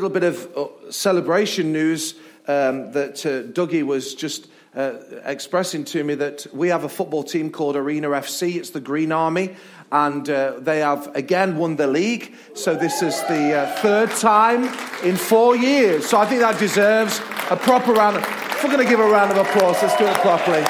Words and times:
little 0.00 0.14
bit 0.14 0.22
of 0.22 0.56
uh, 0.56 0.92
celebration 0.92 1.72
news 1.72 2.14
um, 2.46 2.92
that 2.92 3.26
uh, 3.26 3.42
Dougie 3.50 3.82
was 3.82 4.14
just 4.14 4.46
uh, 4.76 4.92
expressing 5.24 5.84
to 5.86 6.04
me 6.04 6.14
that 6.14 6.46
we 6.52 6.68
have 6.68 6.84
a 6.84 6.88
football 6.88 7.24
team 7.24 7.50
called 7.50 7.74
Arena 7.74 8.06
FC. 8.10 8.54
It's 8.54 8.70
the 8.70 8.80
Green 8.80 9.10
Army, 9.10 9.56
and 9.90 10.30
uh, 10.30 10.60
they 10.60 10.78
have 10.78 11.12
again 11.16 11.56
won 11.56 11.74
the 11.74 11.88
league. 11.88 12.32
So 12.54 12.76
this 12.76 13.02
is 13.02 13.20
the 13.22 13.56
uh, 13.56 13.74
third 13.82 14.12
time 14.12 14.66
in 15.02 15.16
four 15.16 15.56
years. 15.56 16.08
So 16.08 16.18
I 16.18 16.26
think 16.26 16.42
that 16.42 16.60
deserves 16.60 17.18
a 17.50 17.56
proper 17.56 17.92
round. 17.92 18.18
Of, 18.18 18.22
if 18.22 18.62
we're 18.62 18.70
going 18.70 18.86
to 18.86 18.88
give 18.88 19.00
a 19.00 19.10
round 19.10 19.32
of 19.32 19.36
applause, 19.38 19.82
let's 19.82 19.96
do 19.96 20.06
it 20.06 20.16
properly. 20.18 20.62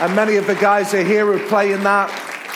And 0.00 0.16
many 0.16 0.34
of 0.34 0.48
the 0.48 0.56
guys 0.56 0.92
are 0.94 1.04
here 1.04 1.26
who 1.26 1.46
play 1.46 1.70
in 1.70 1.84
that. 1.84 2.10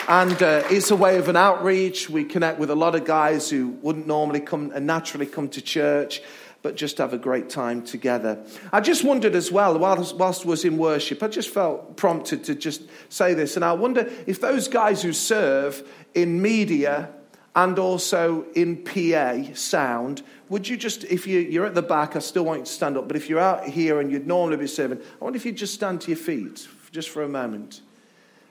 And 0.09 0.41
uh, 0.41 0.62
it's 0.70 0.93
a 0.93 0.96
way 0.96 1.18
of 1.18 1.29
an 1.29 1.34
outreach. 1.34 2.09
We 2.09 2.22
connect 2.22 2.61
with 2.61 2.70
a 2.70 2.77
lot 2.77 2.95
of 2.95 3.04
guys 3.04 3.50
who 3.50 3.70
wouldn't 3.82 4.07
normally 4.07 4.39
come 4.39 4.71
and 4.72 4.86
naturally 4.86 5.27
come 5.27 5.48
to 5.48 5.61
church, 5.61 6.22
but 6.62 6.77
just 6.77 6.98
have 6.98 7.12
a 7.12 7.18
great 7.18 7.50
time 7.50 7.82
together. 7.82 8.39
I 8.72 8.81
just 8.81 9.03
wondered 9.03 9.34
as 9.34 9.50
well, 9.50 9.76
whilst, 9.76 10.14
whilst 10.14 10.46
I 10.46 10.48
was 10.48 10.64
in 10.64 10.76
worship, 10.76 11.25
I 11.25 11.29
just 11.29 11.50
felt 11.50 11.96
prompted 11.96 12.45
to 12.45 12.54
just 12.54 12.82
say 13.08 13.34
this. 13.34 13.57
And 13.57 13.64
I 13.64 13.72
wonder 13.72 14.08
if 14.29 14.40
those 14.40 14.68
guys 14.68 15.03
who 15.03 15.12
serve 15.12 15.82
in 16.14 16.40
media 16.40 17.11
and 17.57 17.76
also 17.76 18.45
in 18.54 18.84
PA 18.84 19.54
sound, 19.54 20.23
would 20.48 20.68
you 20.68 20.76
just, 20.76 21.03
if 21.03 21.26
you, 21.26 21.40
you're 21.40 21.67
at 21.67 21.75
the 21.75 21.82
back, 21.82 22.14
I 22.14 22.20
still 22.20 22.45
want 22.45 22.61
you 22.61 22.64
to 22.67 22.70
stand 22.73 22.96
up, 22.96 23.09
but 23.09 23.17
if 23.17 23.29
you're 23.29 23.40
out 23.40 23.64
here 23.64 23.98
and 23.98 24.12
you'd 24.12 24.29
normally 24.29 24.59
be 24.59 24.68
serving, 24.68 25.00
I 25.20 25.25
wonder 25.25 25.36
if 25.36 25.45
you'd 25.45 25.57
just 25.57 25.75
stand 25.75 26.00
to 26.03 26.12
your 26.12 26.18
feet 26.18 26.68
just 26.93 27.09
for 27.09 27.25
a 27.25 27.29
moment. 27.29 27.81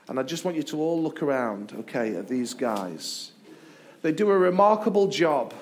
And 0.08 0.20
I 0.20 0.22
just 0.22 0.44
want 0.44 0.56
you 0.56 0.62
to 0.64 0.80
all 0.80 1.02
look 1.02 1.22
around, 1.22 1.72
okay, 1.80 2.14
at 2.16 2.28
these 2.28 2.54
guys. 2.54 3.32
They 4.02 4.12
do 4.12 4.30
a 4.30 4.38
remarkable 4.38 5.08
job. 5.08 5.52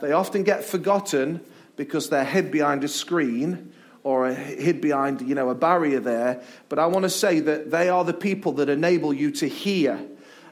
They 0.00 0.12
often 0.12 0.42
get 0.42 0.64
forgotten 0.64 1.40
because 1.76 2.08
they're 2.08 2.24
hid 2.24 2.50
behind 2.50 2.82
a 2.84 2.88
screen 2.88 3.72
or 4.02 4.28
hid 4.28 4.80
behind, 4.80 5.20
you 5.22 5.34
know, 5.34 5.50
a 5.50 5.54
barrier 5.54 6.00
there. 6.00 6.42
But 6.68 6.78
I 6.78 6.86
want 6.86 7.04
to 7.04 7.10
say 7.10 7.40
that 7.40 7.70
they 7.70 7.88
are 7.88 8.04
the 8.04 8.14
people 8.14 8.52
that 8.52 8.68
enable 8.68 9.12
you 9.12 9.30
to 9.32 9.48
hear 9.48 10.00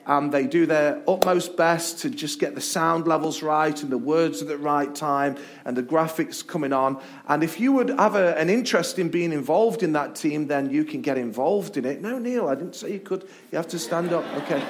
and 0.07 0.33
they 0.33 0.47
do 0.47 0.67
their 0.67 1.03
utmost 1.09 1.57
best 1.57 2.01
to 2.01 2.11
just 2.11 2.39
get 2.39 2.55
the 2.55 2.61
sound 2.61 3.07
levels 3.07 3.43
right 3.43 3.83
and 3.83 3.91
the 3.91 3.99
words 3.99 4.43
at 4.43 4.49
the 4.49 4.59
right 4.59 4.95
time 4.95 5.37
and 5.65 5.77
the 5.77 5.83
graphics 5.83 6.47
coming 6.47 6.73
on. 6.73 7.01
And 7.29 7.43
if 7.43 7.59
you 7.59 7.73
would 7.73 7.89
have 7.91 8.15
a, 8.15 8.37
an 8.39 8.51
interest 8.51 8.99
in 8.99 9.09
being 9.09 9.33
involved 9.33 9.83
in 9.83 9.93
that 9.93 10.15
team, 10.15 10.47
then 10.47 10.71
you 10.71 10.85
can 10.85 11.01
get 11.01 11.17
involved 11.17 11.77
in 11.77 11.85
it. 11.85 12.01
No, 12.03 12.19
Neil, 12.19 12.49
I 12.49 12.55
didn't 12.55 12.77
say 12.77 12.93
you 12.93 13.01
could. 13.01 13.23
You 13.51 13.57
have 13.57 13.69
to 13.69 13.79
stand 13.79 14.13
up. 14.13 14.25
Okay. 14.43 14.63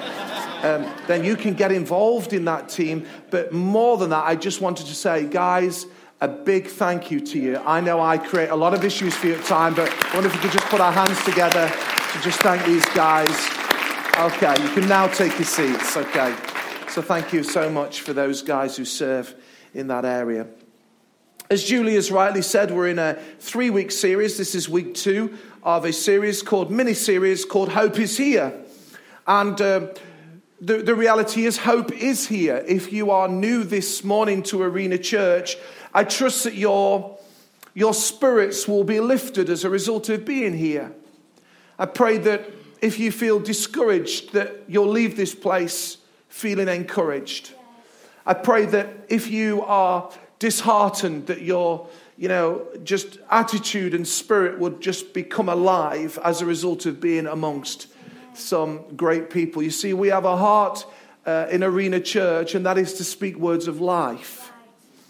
Um, 0.63 0.89
then 1.07 1.23
you 1.23 1.35
can 1.35 1.53
get 1.53 1.71
involved 1.71 2.33
in 2.33 2.45
that 2.45 2.69
team. 2.69 3.05
But 3.29 3.51
more 3.51 3.97
than 3.97 4.09
that, 4.11 4.25
I 4.25 4.35
just 4.35 4.61
wanted 4.61 4.87
to 4.87 4.95
say, 4.95 5.25
guys, 5.25 5.85
a 6.21 6.27
big 6.27 6.67
thank 6.67 7.11
you 7.11 7.19
to 7.19 7.39
you. 7.39 7.57
I 7.57 7.81
know 7.81 7.99
I 7.99 8.17
create 8.17 8.49
a 8.49 8.55
lot 8.55 8.73
of 8.73 8.83
issues 8.85 9.15
for 9.15 9.27
you 9.27 9.35
at 9.35 9.43
time, 9.43 9.75
but 9.75 9.89
I 9.89 10.13
wonder 10.13 10.29
if 10.29 10.33
we 10.33 10.39
could 10.39 10.51
just 10.51 10.65
put 10.67 10.79
our 10.79 10.93
hands 10.93 11.21
together 11.25 11.67
to 11.67 12.21
just 12.21 12.39
thank 12.39 12.65
these 12.65 12.85
guys. 12.95 13.64
Okay, 14.17 14.55
you 14.63 14.69
can 14.69 14.87
now 14.87 15.07
take 15.07 15.33
your 15.33 15.43
seats. 15.43 15.97
Okay. 15.97 16.33
So 16.87 17.01
thank 17.01 17.33
you 17.33 17.43
so 17.43 17.69
much 17.69 17.99
for 17.99 18.13
those 18.13 18.41
guys 18.41 18.77
who 18.77 18.85
serve 18.85 19.35
in 19.73 19.87
that 19.87 20.05
area. 20.05 20.47
As 21.49 21.65
Julie 21.65 21.95
has 21.95 22.09
rightly 22.11 22.41
said, 22.41 22.71
we're 22.71 22.87
in 22.87 22.97
a 22.97 23.15
three 23.39 23.69
week 23.69 23.91
series. 23.91 24.37
This 24.37 24.55
is 24.55 24.69
week 24.69 24.93
two 24.95 25.37
of 25.63 25.83
a 25.83 25.91
series 25.91 26.41
called, 26.41 26.71
mini 26.71 26.93
series 26.93 27.43
called 27.43 27.67
Hope 27.67 27.99
is 27.99 28.15
Here. 28.15 28.53
And 29.27 29.59
uh, 29.59 29.87
the, 30.61 30.77
the 30.77 30.95
reality 30.95 31.45
is, 31.45 31.57
hope 31.57 31.91
is 31.91 32.25
here. 32.25 32.63
If 32.65 32.93
you 32.93 33.11
are 33.11 33.27
new 33.27 33.65
this 33.65 34.01
morning 34.05 34.43
to 34.43 34.61
Arena 34.61 34.97
Church, 34.97 35.57
I 35.93 36.05
trust 36.05 36.45
that 36.45 36.55
your, 36.55 37.17
your 37.73 37.93
spirits 37.93 38.65
will 38.65 38.85
be 38.85 39.01
lifted 39.01 39.49
as 39.49 39.65
a 39.65 39.69
result 39.69 40.07
of 40.07 40.23
being 40.23 40.57
here. 40.57 40.93
I 41.77 41.85
pray 41.85 42.17
that 42.19 42.49
if 42.81 42.99
you 42.99 43.11
feel 43.11 43.39
discouraged, 43.39 44.33
that 44.33 44.63
you'll 44.67 44.87
leave 44.87 45.15
this 45.15 45.33
place 45.33 45.97
feeling 46.29 46.67
encouraged. 46.67 47.53
I 48.25 48.33
pray 48.33 48.65
that 48.65 48.89
if 49.07 49.29
you 49.29 49.61
are 49.63 50.11
disheartened, 50.39 51.27
that 51.27 51.41
your, 51.41 51.87
you 52.17 52.27
know, 52.27 52.67
just 52.83 53.19
attitude 53.29 53.93
and 53.93 54.07
spirit 54.07 54.59
would 54.59 54.81
just 54.81 55.13
become 55.13 55.47
alive 55.47 56.19
as 56.23 56.41
a 56.41 56.45
result 56.45 56.85
of 56.85 56.99
being 56.99 57.27
amongst 57.27 57.87
some 58.33 58.95
great 58.95 59.29
people. 59.29 59.61
You 59.61 59.71
see, 59.71 59.93
we 59.93 60.09
have 60.09 60.25
a 60.25 60.35
heart 60.35 60.85
uh, 61.25 61.47
in 61.49 61.63
Arena 61.63 61.99
Church, 61.99 62.55
and 62.55 62.65
that 62.65 62.77
is 62.77 62.93
to 62.95 63.03
speak 63.03 63.37
words 63.37 63.67
of 63.67 63.79
life. 63.79 64.51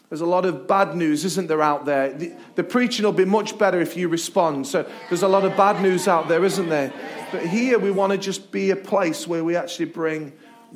There's 0.10 0.22
a 0.22 0.26
lot 0.26 0.46
of 0.46 0.68
bad 0.68 0.96
news, 0.96 1.26
isn't 1.26 1.48
there, 1.48 1.62
out 1.62 1.86
there? 1.86 2.14
The, 2.14 2.34
the, 2.54 2.64
preaching 2.64 3.06
will 3.06 3.12
be 3.12 3.26
much 3.26 3.58
better 3.58 3.82
if 3.82 3.98
you 3.98 4.08
respond. 4.08 4.68
So 4.68 4.90
there's 5.10 5.24
a 5.24 5.28
lot 5.28 5.44
of 5.44 5.58
bad 5.58 5.82
news 5.82 6.08
out 6.08 6.28
there, 6.28 6.46
isn't 6.46 6.70
there? 6.70 6.94
But 7.32 7.46
here 7.46 7.80
we 7.80 7.92
want 7.92 8.12
to 8.12 8.18
just 8.18 8.52
be 8.52 8.72
a 8.72 8.76
place 8.76 9.28
where 9.28 9.44
we 9.44 9.56
actually 9.56 9.86
bring 9.86 10.34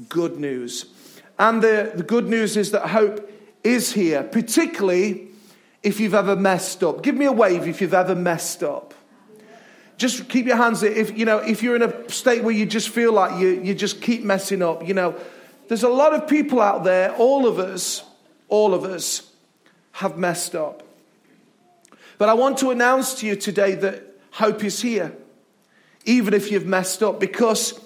good 0.08 0.40
news. 0.40 0.86
And 1.38 1.62
the, 1.62 1.92
the 1.96 2.04
good 2.04 2.28
news 2.28 2.58
is 2.58 2.72
that 2.72 2.88
hope 2.88 3.32
is 3.64 3.94
here, 3.94 4.24
particularly 4.24 5.28
if 5.84 6.00
you've 6.00 6.14
ever 6.14 6.36
messed 6.36 6.84
up. 6.84 7.04
Give 7.04 7.16
me 7.16 7.26
a 7.26 7.32
wave 7.32 7.68
if 7.68 7.82
you've 7.82 7.94
ever 7.94 8.16
messed 8.16 8.64
up. 8.64 8.94
Just 9.98 10.30
keep 10.30 10.46
your 10.46 10.56
hands 10.56 10.82
there. 10.82 10.92
If, 10.92 11.18
you 11.18 11.26
know, 11.26 11.40
if 11.40 11.62
you're 11.62 11.76
in 11.76 11.84
a 11.84 12.10
state 12.10 12.44
where 12.44 12.54
you 12.54 12.66
just 12.66 12.90
feel 12.90 13.12
like 13.12 13.40
you, 13.40 13.62
you 13.62 13.74
just 13.74 14.02
keep 14.02 14.24
messing 14.24 14.62
up, 14.62 14.88
you 14.88 14.94
know, 14.94 15.16
there's 15.68 15.84
a 15.84 15.90
lot 15.90 16.14
of 16.14 16.28
people 16.28 16.62
out 16.62 16.84
there, 16.84 17.14
all 17.16 17.46
of 17.46 17.60
us, 17.60 18.04
all 18.48 18.74
of 18.74 18.84
us 18.84 19.32
have 19.92 20.18
messed 20.18 20.56
up. 20.56 20.84
But 22.18 22.30
I 22.30 22.34
want 22.34 22.58
to 22.60 22.72
announce 22.72 23.16
to 23.16 23.28
you 23.28 23.36
today 23.36 23.76
that 23.76 24.04
hope 24.32 24.64
is 24.64 24.82
here, 24.82 25.16
even 26.10 26.34
if 26.34 26.52
you've 26.52 26.66
messed 26.66 27.04
up, 27.04 27.20
because 27.20 27.80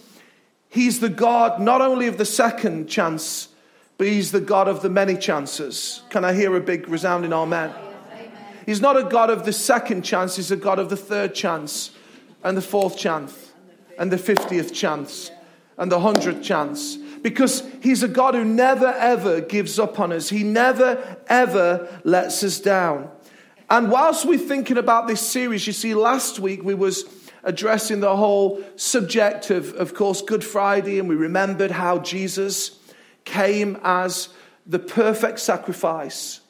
He's 0.70 1.02
the 1.02 1.10
God 1.10 1.62
not 1.62 1.82
only 1.82 2.08
of 2.08 2.18
the 2.18 2.26
second 2.26 2.88
chance, 2.88 3.50
but 3.98 4.08
He's 4.08 4.32
the 4.32 4.42
God 4.42 4.68
of 4.68 4.82
the 4.82 4.90
many 4.90 5.18
chances. 5.18 6.02
Can 6.10 6.24
I 6.24 6.34
hear 6.34 6.56
a 6.56 6.62
big 6.62 6.88
resounding 6.88 7.34
amen? 7.34 7.74
He's 8.66 8.80
not 8.80 8.98
a 8.98 9.04
God 9.04 9.30
of 9.30 9.46
the 9.46 9.52
second 9.52 10.04
chance, 10.04 10.38
He's 10.38 10.52
a 10.52 10.56
God 10.56 10.80
of 10.80 10.90
the 10.90 10.96
third 10.96 11.36
chance, 11.36 11.92
and 12.44 12.56
the 12.56 12.62
fourth 12.62 12.98
chance, 12.98 13.52
and 14.00 14.10
the 14.10 14.18
fiftieth 14.18 14.74
chance, 14.74 15.30
and 15.78 15.92
the 15.92 16.00
hundredth 16.00 16.42
chance 16.42 16.98
because 17.24 17.64
He's 17.82 18.04
a 18.04 18.08
God 18.08 18.36
who 18.36 18.46
never 18.46 18.88
ever 18.88 19.42
gives 19.42 19.80
up 19.80 20.00
on 20.00 20.12
us. 20.12 20.30
He 20.30 20.44
never 20.44 21.18
ever 21.28 22.02
lets 22.04 22.44
us 22.44 22.60
down. 22.60 23.10
And 23.70 23.90
whilst 23.90 24.26
we're 24.26 24.38
thinking 24.38 24.78
about 24.78 25.08
this 25.08 25.22
series, 25.22 25.66
you 25.66 25.74
see, 25.74 25.96
last 25.96 26.40
week 26.40 26.64
we 26.64 26.76
was 26.76 27.04
addressing 27.44 28.00
the 28.00 28.16
whole 28.16 28.64
subject 28.76 29.50
of, 29.50 29.74
of 29.76 29.94
course, 29.94 30.22
Good 30.22 30.44
Friday, 30.44 31.00
and 31.00 31.10
we 31.10 31.16
remembered 31.16 31.72
how 31.72 32.00
Jesus 32.00 32.80
came 33.26 33.78
as 33.84 34.30
the 34.66 34.80
perfect 34.80 35.40
sacrifice 35.40 36.42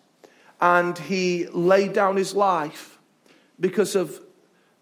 and 0.62 0.98
he 0.98 1.48
laid 1.48 1.94
down 1.94 2.16
his 2.16 2.34
life 2.34 2.98
because 3.60 3.96
of 3.96 4.22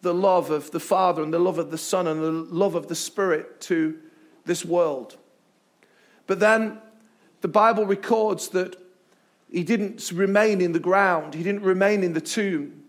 the 0.01 0.13
love 0.13 0.51
of 0.51 0.71
the 0.71 0.79
Father 0.79 1.23
and 1.23 1.33
the 1.33 1.39
love 1.39 1.57
of 1.57 1.71
the 1.71 1.77
Son 1.77 2.07
and 2.07 2.21
the 2.21 2.31
love 2.31 2.75
of 2.75 2.87
the 2.87 2.95
Spirit 2.95 3.61
to 3.61 3.97
this 4.45 4.65
world. 4.65 5.17
But 6.27 6.39
then 6.39 6.79
the 7.41 7.47
Bible 7.47 7.85
records 7.85 8.49
that 8.49 8.75
he 9.49 9.63
didn't 9.63 10.11
remain 10.11 10.61
in 10.61 10.71
the 10.71 10.79
ground, 10.79 11.33
he 11.33 11.43
didn't 11.43 11.63
remain 11.63 12.03
in 12.03 12.13
the 12.13 12.21
tomb, 12.21 12.80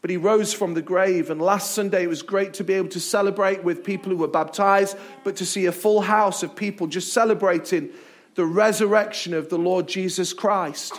but 0.00 0.10
he 0.10 0.16
rose 0.16 0.52
from 0.52 0.74
the 0.74 0.82
grave. 0.82 1.30
And 1.30 1.40
last 1.40 1.72
Sunday, 1.72 2.04
it 2.04 2.08
was 2.08 2.22
great 2.22 2.54
to 2.54 2.64
be 2.64 2.74
able 2.74 2.88
to 2.88 3.00
celebrate 3.00 3.62
with 3.62 3.84
people 3.84 4.10
who 4.10 4.16
were 4.16 4.28
baptized, 4.28 4.96
but 5.24 5.36
to 5.36 5.46
see 5.46 5.66
a 5.66 5.72
full 5.72 6.00
house 6.00 6.42
of 6.42 6.56
people 6.56 6.86
just 6.86 7.12
celebrating 7.12 7.90
the 8.34 8.46
resurrection 8.46 9.34
of 9.34 9.48
the 9.48 9.58
Lord 9.58 9.86
Jesus 9.86 10.32
Christ. 10.32 10.98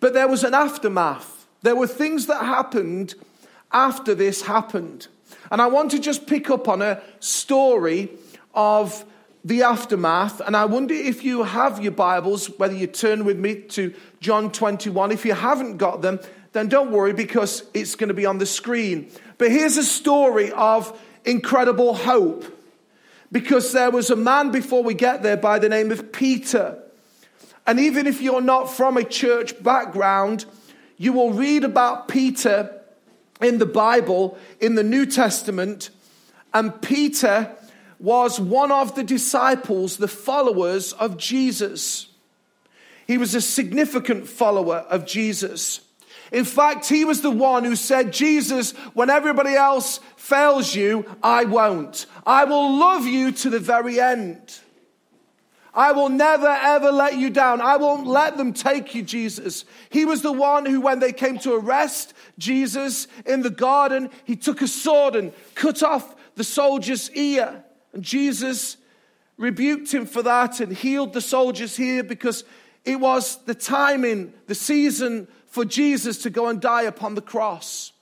But 0.00 0.12
there 0.12 0.28
was 0.28 0.44
an 0.44 0.54
aftermath. 0.54 1.46
There 1.62 1.76
were 1.76 1.86
things 1.86 2.26
that 2.26 2.44
happened 2.44 3.14
after 3.72 4.14
this 4.14 4.42
happened. 4.42 5.08
And 5.50 5.62
I 5.62 5.66
want 5.66 5.90
to 5.92 5.98
just 5.98 6.26
pick 6.26 6.50
up 6.50 6.68
on 6.68 6.82
a 6.82 7.02
story 7.20 8.10
of 8.54 9.04
the 9.44 9.62
aftermath. 9.62 10.40
And 10.40 10.56
I 10.56 10.64
wonder 10.64 10.94
if 10.94 11.24
you 11.24 11.44
have 11.44 11.80
your 11.80 11.92
Bibles, 11.92 12.46
whether 12.58 12.74
you 12.74 12.88
turn 12.88 13.24
with 13.24 13.38
me 13.38 13.62
to 13.62 13.94
John 14.20 14.50
21. 14.50 15.12
If 15.12 15.24
you 15.24 15.34
haven't 15.34 15.76
got 15.76 16.02
them, 16.02 16.18
then 16.56 16.68
don't 16.68 16.90
worry 16.90 17.12
because 17.12 17.64
it's 17.74 17.94
going 17.94 18.08
to 18.08 18.14
be 18.14 18.26
on 18.26 18.38
the 18.38 18.46
screen. 18.46 19.10
But 19.38 19.50
here's 19.50 19.76
a 19.76 19.84
story 19.84 20.50
of 20.52 20.98
incredible 21.24 21.94
hope. 21.94 22.44
Because 23.30 23.72
there 23.72 23.90
was 23.90 24.10
a 24.10 24.16
man 24.16 24.50
before 24.52 24.82
we 24.82 24.94
get 24.94 25.22
there 25.22 25.36
by 25.36 25.58
the 25.58 25.68
name 25.68 25.90
of 25.90 26.12
Peter. 26.12 26.78
And 27.66 27.80
even 27.80 28.06
if 28.06 28.22
you're 28.22 28.40
not 28.40 28.70
from 28.70 28.96
a 28.96 29.04
church 29.04 29.62
background, 29.62 30.46
you 30.96 31.12
will 31.12 31.32
read 31.32 31.64
about 31.64 32.08
Peter 32.08 32.80
in 33.40 33.58
the 33.58 33.66
Bible, 33.66 34.38
in 34.60 34.76
the 34.76 34.84
New 34.84 35.04
Testament. 35.04 35.90
And 36.54 36.80
Peter 36.80 37.50
was 37.98 38.38
one 38.38 38.70
of 38.70 38.94
the 38.94 39.02
disciples, 39.02 39.96
the 39.96 40.08
followers 40.08 40.92
of 40.92 41.18
Jesus. 41.18 42.08
He 43.06 43.18
was 43.18 43.34
a 43.34 43.40
significant 43.40 44.28
follower 44.28 44.86
of 44.88 45.06
Jesus. 45.06 45.80
In 46.32 46.44
fact, 46.44 46.88
he 46.88 47.04
was 47.04 47.22
the 47.22 47.30
one 47.30 47.64
who 47.64 47.76
said, 47.76 48.12
Jesus, 48.12 48.72
when 48.94 49.10
everybody 49.10 49.54
else 49.54 50.00
fails 50.16 50.74
you, 50.74 51.06
I 51.22 51.44
won't. 51.44 52.06
I 52.26 52.44
will 52.44 52.76
love 52.76 53.06
you 53.06 53.32
to 53.32 53.50
the 53.50 53.60
very 53.60 54.00
end. 54.00 54.60
I 55.76 55.92
will 55.92 56.08
never 56.08 56.48
ever 56.48 56.90
let 56.90 57.18
you 57.18 57.28
down. 57.28 57.60
I 57.60 57.76
won't 57.76 58.06
let 58.06 58.38
them 58.38 58.54
take 58.54 58.94
you, 58.94 59.02
Jesus. 59.02 59.66
He 59.90 60.06
was 60.06 60.22
the 60.22 60.32
one 60.32 60.64
who, 60.64 60.80
when 60.80 61.00
they 61.00 61.12
came 61.12 61.38
to 61.40 61.54
arrest 61.54 62.14
Jesus 62.38 63.06
in 63.26 63.42
the 63.42 63.50
garden, 63.50 64.08
he 64.24 64.36
took 64.36 64.62
a 64.62 64.68
sword 64.68 65.14
and 65.14 65.32
cut 65.54 65.82
off 65.82 66.14
the 66.34 66.44
soldier's 66.44 67.10
ear. 67.10 67.62
And 67.92 68.02
Jesus 68.02 68.78
rebuked 69.36 69.92
him 69.92 70.06
for 70.06 70.22
that 70.22 70.60
and 70.60 70.72
healed 70.72 71.12
the 71.12 71.20
soldier's 71.20 71.78
ear 71.78 72.02
because 72.02 72.44
it 72.86 72.98
was 72.98 73.36
the 73.44 73.54
timing, 73.54 74.32
the 74.46 74.54
season 74.54 75.28
for 75.56 75.64
Jesus 75.64 76.18
to 76.18 76.28
go 76.28 76.48
and 76.48 76.60
die 76.60 76.82
upon 76.82 77.14
the 77.14 77.22
cross. 77.22 77.92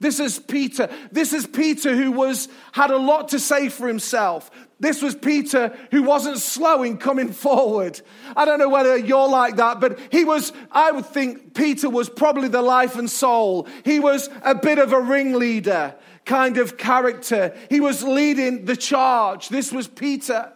This 0.00 0.18
is 0.18 0.38
Peter. 0.38 0.88
This 1.12 1.34
is 1.34 1.46
Peter 1.46 1.94
who 1.94 2.10
was, 2.10 2.48
had 2.72 2.90
a 2.90 2.96
lot 2.96 3.28
to 3.28 3.38
say 3.38 3.68
for 3.68 3.86
himself. 3.86 4.50
This 4.78 5.02
was 5.02 5.14
Peter 5.14 5.76
who 5.90 6.02
wasn't 6.02 6.38
slow 6.38 6.82
in 6.82 6.96
coming 6.96 7.32
forward. 7.46 8.00
I 8.34 8.46
don't 8.46 8.58
know 8.58 8.70
whether 8.70 8.96
you're 8.96 9.28
like 9.28 9.56
that, 9.56 9.78
but 9.78 9.98
he 10.10 10.24
was, 10.24 10.54
I 10.72 10.90
would 10.90 11.04
think 11.04 11.52
Peter 11.52 11.90
was 11.90 12.08
probably 12.08 12.48
the 12.48 12.62
life 12.62 12.96
and 12.96 13.10
soul. 13.10 13.68
He 13.84 14.00
was 14.00 14.30
a 14.42 14.54
bit 14.54 14.78
of 14.78 14.94
a 14.94 15.00
ringleader 15.02 15.94
kind 16.24 16.56
of 16.56 16.78
character. 16.78 17.54
He 17.68 17.80
was 17.80 18.02
leading 18.02 18.64
the 18.64 18.76
charge. 18.76 19.50
This 19.50 19.70
was 19.70 19.86
Peter. 19.86 20.50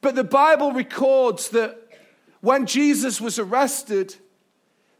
But 0.00 0.14
the 0.14 0.22
Bible 0.22 0.70
records 0.70 1.48
that 1.48 1.76
when 2.40 2.66
Jesus 2.66 3.20
was 3.20 3.40
arrested, 3.40 4.14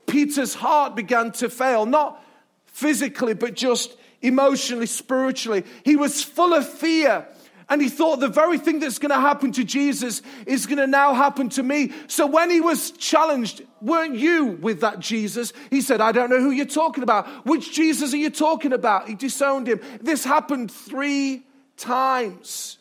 Peter's 0.06 0.54
heart 0.54 0.94
began 0.94 1.32
to 1.32 1.48
fail. 1.50 1.86
Not 1.86 2.22
physically, 2.66 3.34
but 3.34 3.54
just 3.54 3.96
emotionally, 4.22 4.86
spiritually. 4.86 5.64
He 5.84 5.96
was 5.96 6.22
full 6.22 6.52
of 6.52 6.68
fear. 6.68 7.26
And 7.68 7.82
he 7.82 7.88
thought 7.88 8.20
the 8.20 8.28
very 8.28 8.58
thing 8.58 8.78
that's 8.78 9.00
going 9.00 9.10
to 9.10 9.20
happen 9.20 9.50
to 9.52 9.64
Jesus 9.64 10.22
is 10.46 10.66
going 10.66 10.78
to 10.78 10.86
now 10.86 11.14
happen 11.14 11.48
to 11.50 11.62
me. 11.64 11.92
So 12.06 12.26
when 12.26 12.48
he 12.48 12.60
was 12.60 12.92
challenged, 12.92 13.62
weren't 13.80 14.14
you 14.14 14.44
with 14.46 14.82
that 14.82 15.00
Jesus? 15.00 15.52
He 15.70 15.80
said, 15.80 16.00
I 16.00 16.12
don't 16.12 16.30
know 16.30 16.40
who 16.40 16.52
you're 16.52 16.64
talking 16.64 17.02
about. 17.02 17.26
Which 17.44 17.72
Jesus 17.72 18.14
are 18.14 18.18
you 18.18 18.30
talking 18.30 18.72
about? 18.72 19.08
He 19.08 19.16
disowned 19.16 19.66
him. 19.66 19.80
This 20.00 20.22
happened 20.22 20.70
three 20.70 21.44
times. 21.76 22.78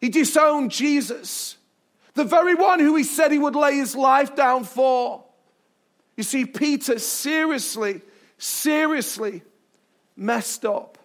He 0.00 0.10
disowned 0.10 0.70
Jesus, 0.70 1.56
the 2.14 2.22
very 2.22 2.54
one 2.54 2.78
who 2.78 2.94
he 2.94 3.02
said 3.02 3.32
he 3.32 3.38
would 3.38 3.56
lay 3.56 3.74
his 3.76 3.96
life 3.96 4.36
down 4.36 4.62
for. 4.62 5.24
You 6.18 6.24
see, 6.24 6.44
Peter 6.44 6.98
seriously 6.98 8.02
seriously 8.38 9.42
messed 10.16 10.64
up. 10.64 10.98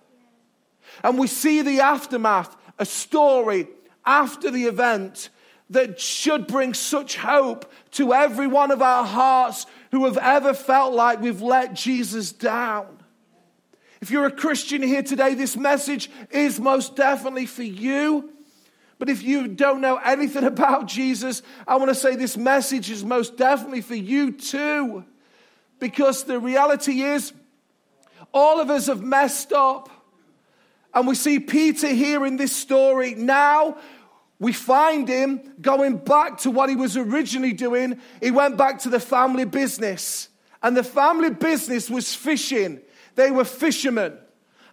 And 1.03 1.19
we 1.19 1.27
see 1.27 1.61
the 1.61 1.81
aftermath, 1.81 2.55
a 2.79 2.85
story 2.85 3.67
after 4.05 4.49
the 4.49 4.65
event 4.65 5.29
that 5.69 5.99
should 5.99 6.47
bring 6.47 6.73
such 6.73 7.15
hope 7.15 7.71
to 7.91 8.11
every 8.11 8.47
one 8.47 8.71
of 8.71 8.81
our 8.81 9.05
hearts 9.05 9.67
who 9.91 10.05
have 10.05 10.17
ever 10.17 10.53
felt 10.53 10.93
like 10.93 11.21
we've 11.21 11.43
let 11.43 11.75
Jesus 11.75 12.31
down. 12.31 12.97
If 14.01 14.09
you're 14.09 14.25
a 14.25 14.31
Christian 14.31 14.81
here 14.81 15.03
today, 15.03 15.35
this 15.35 15.55
message 15.55 16.09
is 16.31 16.59
most 16.59 16.95
definitely 16.95 17.45
for 17.45 17.63
you. 17.63 18.32
But 19.03 19.09
if 19.09 19.21
you 19.21 19.49
don't 19.49 19.81
know 19.81 19.97
anything 19.97 20.45
about 20.45 20.87
Jesus, 20.87 21.41
I 21.67 21.75
want 21.75 21.89
to 21.89 21.93
say 21.93 22.15
this 22.15 22.37
message 22.37 22.89
is 22.89 23.03
most 23.03 23.35
definitely 23.35 23.81
for 23.81 23.95
you 23.95 24.31
too. 24.31 25.03
Because 25.77 26.23
the 26.23 26.39
reality 26.39 27.01
is, 27.01 27.33
all 28.33 28.61
of 28.61 28.69
us 28.69 28.87
have 28.87 29.03
messed 29.03 29.51
up. 29.51 29.89
And 30.93 31.05
we 31.05 31.15
see 31.15 31.41
Peter 31.41 31.89
here 31.89 32.25
in 32.25 32.37
this 32.37 32.55
story. 32.55 33.13
Now 33.13 33.75
we 34.39 34.53
find 34.53 35.05
him 35.09 35.53
going 35.59 35.97
back 35.97 36.37
to 36.37 36.49
what 36.49 36.69
he 36.69 36.77
was 36.77 36.95
originally 36.95 37.51
doing. 37.51 37.99
He 38.21 38.31
went 38.31 38.55
back 38.55 38.79
to 38.83 38.89
the 38.89 39.01
family 39.01 39.43
business. 39.43 40.29
And 40.61 40.77
the 40.77 40.81
family 40.81 41.31
business 41.31 41.89
was 41.89 42.15
fishing, 42.15 42.79
they 43.15 43.31
were 43.31 43.43
fishermen. 43.43 44.17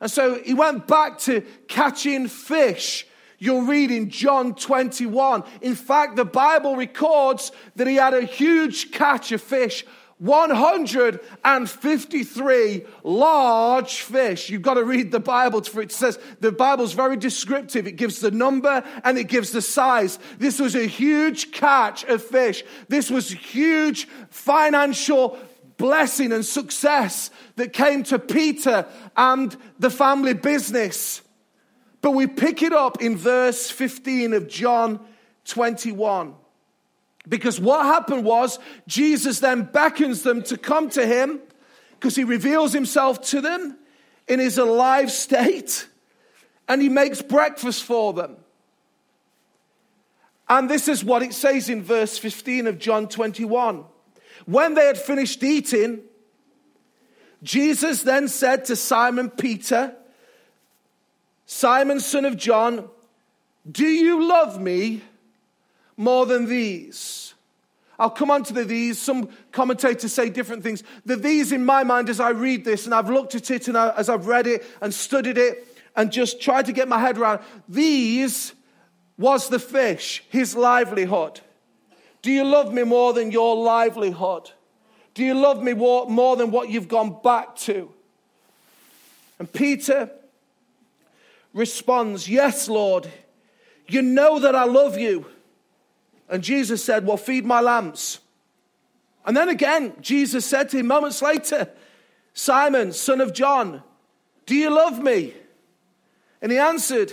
And 0.00 0.09
so 0.09 0.41
he 0.41 0.55
went 0.55 0.87
back 0.87 1.19
to 1.23 1.41
catching 1.67 2.29
fish. 2.29 3.09
You'll 3.41 3.63
read 3.63 3.91
in 3.91 4.11
John 4.11 4.55
21. 4.55 5.43
In 5.63 5.75
fact, 5.75 6.15
the 6.15 6.25
Bible 6.27 6.77
records 6.77 7.51
that 7.75 7.89
he 7.89 7.97
had 7.97 8.15
a 8.15 8.23
huge 8.23 8.93
catch 8.93 9.33
of 9.33 9.41
fish 9.41 9.85
153 10.19 12.85
large 13.03 14.03
fish. 14.03 14.51
You've 14.51 14.61
got 14.61 14.75
to 14.75 14.85
read 14.85 15.11
the 15.11 15.19
Bible 15.19 15.63
for 15.63 15.81
it. 15.81 15.91
Says 15.91 16.19
the 16.41 16.53
Bible's 16.53 16.93
very 16.93 17.17
descriptive. 17.17 17.87
It 17.87 17.97
gives 17.97 18.21
the 18.21 18.31
number 18.31 18.85
and 19.03 19.17
it 19.17 19.29
gives 19.29 19.53
the 19.53 19.63
size. 19.63 20.19
This 20.39 20.61
was 20.61 20.77
a 20.77 20.87
huge 20.87 21.53
catch 21.53 22.05
of 22.05 22.23
fish. 22.23 22.63
This 22.89 23.11
was 23.11 23.31
huge 23.31 24.07
financial 24.29 25.39
blessing 25.79 26.33
and 26.33 26.45
success 26.45 27.31
that 27.57 27.73
came 27.73 28.03
to 28.03 28.19
Peter 28.19 28.85
and 29.17 29.57
the 29.79 29.89
family 29.89 30.35
business. 30.35 31.23
But 32.02 32.12
we 32.12 32.26
pick 32.26 32.62
it 32.62 32.73
up 32.73 33.02
in 33.02 33.17
verse 33.17 33.70
15 33.70 34.32
of 34.32 34.49
John 34.49 35.00
21. 35.44 36.35
Because 37.29 37.61
what 37.61 37.85
happened 37.85 38.25
was 38.25 38.58
Jesus 38.87 39.41
then 39.41 39.62
beckons 39.62 40.23
them 40.23 40.43
to 40.44 40.56
come 40.56 40.88
to 40.91 41.06
him 41.06 41.41
because 41.93 42.17
he 42.17 42.25
reveals 42.25 42.73
himself 42.73 43.20
to 43.29 43.41
them 43.41 43.76
in 44.26 44.41
his 44.41 44.56
alive 44.56 45.11
state 45.11 45.87
and 46.69 46.81
he 46.81 46.88
makes 46.88 47.20
breakfast 47.20 47.85
for 47.85 48.12
them. 48.12 48.37
And 50.49 50.69
this 50.69 50.88
is 50.88 51.05
what 51.05 51.23
it 51.23 51.35
says 51.35 51.69
in 51.69 51.82
verse 51.82 52.19
15 52.19 52.67
of 52.67 52.79
John 52.79 53.06
21. 53.06 53.85
When 54.46 54.75
they 54.75 54.87
had 54.87 54.99
finished 54.99 55.43
eating, 55.43 56.00
Jesus 57.43 58.03
then 58.03 58.29
said 58.29 58.64
to 58.67 58.76
Simon 58.76 59.31
Peter, 59.31 59.94
Simon, 61.52 61.99
son 61.99 62.25
of 62.25 62.37
John, 62.37 62.88
do 63.69 63.85
you 63.85 64.25
love 64.29 64.61
me 64.61 65.02
more 65.97 66.25
than 66.25 66.47
these. 66.47 67.35
I'll 67.99 68.08
come 68.08 68.31
on 68.31 68.44
to 68.44 68.52
the 68.55 68.62
these. 68.62 69.00
Some 69.00 69.29
commentators 69.50 70.12
say 70.12 70.31
different 70.31 70.62
things. 70.62 70.85
The 71.05 71.17
these 71.17 71.50
in 71.50 71.64
my 71.64 71.82
mind 71.82 72.08
as 72.08 72.20
I 72.20 72.31
read 72.31 72.64
this 72.64 72.86
and 72.86 72.94
I've 72.94 73.10
looked 73.10 73.34
at 73.34 73.51
it 73.51 73.67
and 73.67 73.77
I, 73.77 73.91
as 73.96 74.08
I've 74.08 74.29
read 74.29 74.46
it 74.46 74.65
and 74.81 74.94
studied 74.94 75.39
it 75.39 75.67
and 75.96 76.13
just 76.13 76.41
tried 76.41 76.67
to 76.67 76.72
get 76.72 76.86
my 76.86 77.01
head 77.01 77.19
around, 77.19 77.41
these 77.69 78.55
was 79.19 79.48
the 79.48 79.58
fish, 79.58 80.22
his 80.29 80.55
livelihood. 80.55 81.41
Do 82.22 82.31
you 82.31 82.44
love 82.44 82.72
me 82.72 82.84
more 82.84 83.13
than 83.13 83.32
your 83.32 83.56
livelihood? 83.56 84.53
Do 85.15 85.25
you 85.25 85.34
love 85.34 85.65
me 85.65 85.75
more, 85.75 86.08
more 86.08 86.36
than 86.36 86.53
what 86.53 86.70
you've 86.70 86.86
gone 86.86 87.20
back 87.25 87.56
to? 87.56 87.93
And 89.41 89.53
Peter 89.53 90.10
responds, 91.53 92.29
Yes, 92.29 92.69
Lord, 92.69 93.11
you 93.87 94.03
know 94.03 94.39
that 94.41 94.55
I 94.55 94.65
love 94.65 94.99
you. 94.99 95.27
And 96.29 96.43
Jesus 96.43 96.85
said, 96.85 97.07
Well, 97.07 97.17
feed 97.17 97.45
my 97.45 97.61
lambs. 97.61 98.21
And 99.25 99.37
then 99.37 99.49
again, 99.49 99.95
Jesus 100.01 100.47
said 100.47 100.71
to 100.71 100.79
him 100.79 100.87
moments 100.87 101.21
later, 101.21 101.69
Simon, 102.33 102.93
son 102.93 103.21
of 103.21 103.35
John, 103.35 103.83
do 104.47 104.55
you 104.55 104.71
love 104.71 104.99
me? 105.03 105.35
And 106.41 106.51
he 106.51 106.59
answered, 106.59 107.13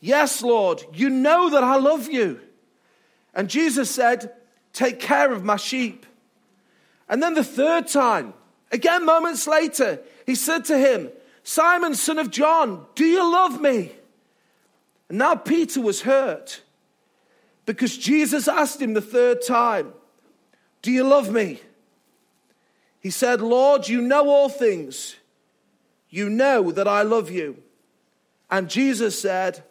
Yes, 0.00 0.42
Lord, 0.42 0.84
you 0.92 1.10
know 1.10 1.50
that 1.50 1.64
I 1.64 1.76
love 1.76 2.08
you. 2.08 2.40
And 3.34 3.50
Jesus 3.50 3.90
said, 3.90 4.32
Take 4.72 5.00
care 5.00 5.32
of 5.32 5.44
my 5.44 5.56
sheep. 5.56 6.06
And 7.08 7.22
then 7.22 7.34
the 7.34 7.44
third 7.44 7.86
time, 7.88 8.34
again, 8.70 9.04
moments 9.04 9.46
later, 9.46 10.00
he 10.26 10.34
said 10.34 10.64
to 10.66 10.78
him, 10.78 11.10
Simon, 11.48 11.94
son 11.94 12.18
of 12.18 12.32
John, 12.32 12.84
do 12.96 13.04
you 13.04 13.22
love 13.22 13.60
me? 13.60 13.92
And 15.08 15.18
now 15.18 15.36
Peter 15.36 15.80
was 15.80 16.02
hurt 16.02 16.60
because 17.66 17.96
Jesus 17.96 18.48
asked 18.48 18.82
him 18.82 18.94
the 18.94 19.00
third 19.00 19.42
time, 19.42 19.92
Do 20.82 20.90
you 20.90 21.04
love 21.04 21.30
me? 21.30 21.60
He 22.98 23.10
said, 23.10 23.40
Lord, 23.40 23.86
you 23.86 24.02
know 24.02 24.28
all 24.28 24.48
things. 24.48 25.14
You 26.10 26.28
know 26.28 26.72
that 26.72 26.88
I 26.88 27.02
love 27.02 27.30
you. 27.30 27.62
And 28.50 28.68
Jesus 28.68 29.16
said, 29.20 29.62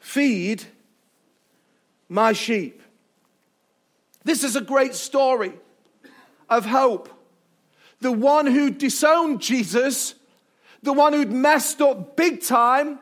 Feed 0.00 0.64
my 2.08 2.32
sheep. 2.32 2.82
This 4.24 4.42
is 4.42 4.56
a 4.56 4.60
great 4.60 4.96
story 4.96 5.52
of 6.48 6.66
hope. 6.66 7.08
The 8.00 8.10
one 8.10 8.46
who 8.46 8.70
disowned 8.70 9.40
Jesus, 9.40 10.16
the 10.82 10.92
one 10.92 11.12
who'd 11.12 11.32
messed 11.32 11.80
up 11.80 12.16
big 12.16 12.42
time, 12.42 12.98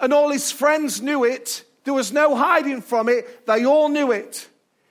and 0.00 0.12
all 0.12 0.30
his 0.30 0.50
friends 0.50 1.00
knew 1.00 1.24
it, 1.24 1.64
there 1.84 1.94
was 1.94 2.12
no 2.12 2.34
hiding 2.34 2.80
from 2.80 3.08
it. 3.08 3.46
They 3.46 3.64
all 3.64 3.88
knew 3.88 4.12
it. 4.12 4.48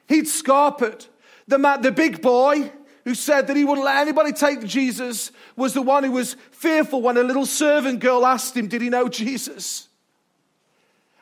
He'd 0.07 0.25
scarpered. 0.25 1.07
The, 1.47 1.57
man, 1.57 1.81
the 1.81 1.91
big 1.91 2.21
boy 2.21 2.71
who 3.05 3.15
said 3.15 3.47
that 3.47 3.55
he 3.55 3.65
wouldn't 3.65 3.85
let 3.85 3.97
anybody 3.97 4.31
take 4.31 4.63
Jesus 4.65 5.31
was 5.55 5.73
the 5.73 5.81
one 5.81 6.03
who 6.03 6.11
was 6.11 6.35
fearful 6.51 7.01
when 7.01 7.17
a 7.17 7.23
little 7.23 7.45
servant 7.45 8.00
girl 8.00 8.25
asked 8.25 8.55
him, 8.55 8.67
Did 8.67 8.81
he 8.81 8.89
know 8.89 9.07
Jesus? 9.09 9.88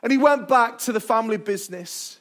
And 0.02 0.10
he 0.10 0.18
went 0.18 0.48
back 0.48 0.78
to 0.80 0.92
the 0.92 1.00
family 1.00 1.36
business. 1.36 2.18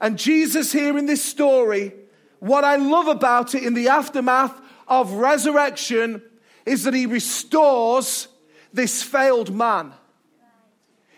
And 0.00 0.18
Jesus, 0.18 0.72
here 0.72 0.98
in 0.98 1.06
this 1.06 1.24
story, 1.24 1.94
what 2.40 2.64
I 2.64 2.76
love 2.76 3.08
about 3.08 3.54
it 3.54 3.62
in 3.62 3.74
the 3.74 3.88
aftermath 3.88 4.60
of 4.86 5.12
resurrection 5.12 6.20
is 6.66 6.84
that 6.84 6.94
he 6.94 7.06
restores 7.06 8.28
this 8.72 9.02
failed 9.02 9.54
man. 9.54 9.92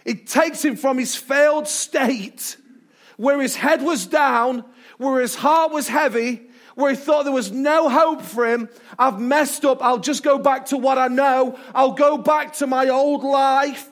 It 0.05 0.27
takes 0.27 0.65
him 0.65 0.77
from 0.77 0.99
his 0.99 1.17
failed 1.17 1.67
state, 1.67 2.57
where 3.17 3.41
his 3.41 3.57
head 3.57 3.83
was 3.83 4.07
down, 4.07 4.65
where 4.99 5.21
his 5.21 5.35
heart 5.35 5.73
was 5.73 5.89
heavy, 5.89 6.43
where 6.75 6.91
he 6.91 6.97
thought 6.97 7.25
there 7.25 7.33
was 7.33 7.51
no 7.51 7.89
hope 7.89 8.23
for 8.23 8.47
him. 8.47 8.69
I've 8.99 9.19
messed 9.19 9.65
up. 9.65 9.83
I'll 9.83 9.99
just 9.99 10.23
go 10.23 10.39
back 10.39 10.67
to 10.67 10.77
what 10.77 10.99
I 10.99 11.09
know. 11.09 11.59
I'll 11.75 11.93
go 11.93 12.19
back 12.19 12.55
to 12.55 12.67
my 12.67 12.89
old 12.89 13.25
life. 13.25 13.91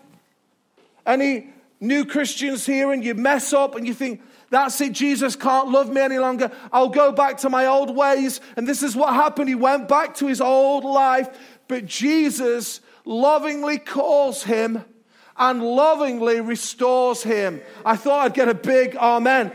Any 1.06 1.48
new 1.80 2.04
Christians 2.04 2.64
here, 2.64 2.92
and 2.92 3.04
you 3.04 3.14
mess 3.14 3.52
up 3.52 3.74
and 3.74 3.86
you 3.86 3.94
think, 3.94 4.22
that's 4.54 4.80
it, 4.80 4.92
Jesus 4.92 5.36
can't 5.36 5.70
love 5.70 5.90
me 5.90 6.00
any 6.00 6.18
longer. 6.18 6.50
I'll 6.72 6.88
go 6.88 7.12
back 7.12 7.38
to 7.38 7.50
my 7.50 7.66
old 7.66 7.94
ways. 7.94 8.40
And 8.56 8.66
this 8.66 8.82
is 8.82 8.94
what 8.94 9.14
happened. 9.14 9.48
He 9.48 9.54
went 9.54 9.88
back 9.88 10.14
to 10.16 10.26
his 10.26 10.40
old 10.40 10.84
life. 10.84 11.28
But 11.68 11.86
Jesus 11.86 12.80
lovingly 13.04 13.78
calls 13.78 14.42
him 14.44 14.84
and 15.36 15.62
lovingly 15.62 16.40
restores 16.40 17.22
him. 17.22 17.60
I 17.84 17.96
thought 17.96 18.24
I'd 18.24 18.34
get 18.34 18.48
a 18.48 18.54
big 18.54 18.96
amen. 18.96 19.52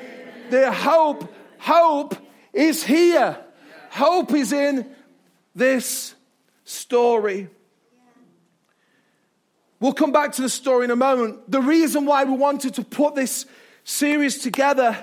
The 0.50 0.72
hope, 0.72 1.34
hope 1.58 2.16
is 2.54 2.84
here. 2.84 3.38
Hope 3.92 4.34
is 4.34 4.52
in 4.52 4.90
this 5.56 6.16
story. 6.66 7.50
We'll 9.80 9.94
come 9.94 10.12
back 10.12 10.34
to 10.34 10.42
the 10.42 10.50
story 10.50 10.86
in 10.86 10.92
a 10.92 10.96
moment. 10.96 11.50
The 11.50 11.62
reason 11.62 12.06
why 12.06 12.26
we 12.26 12.34
wanted 12.34 12.74
to 12.76 12.84
put 12.84 13.16
this 13.16 13.46
series 13.90 14.38
together, 14.38 14.96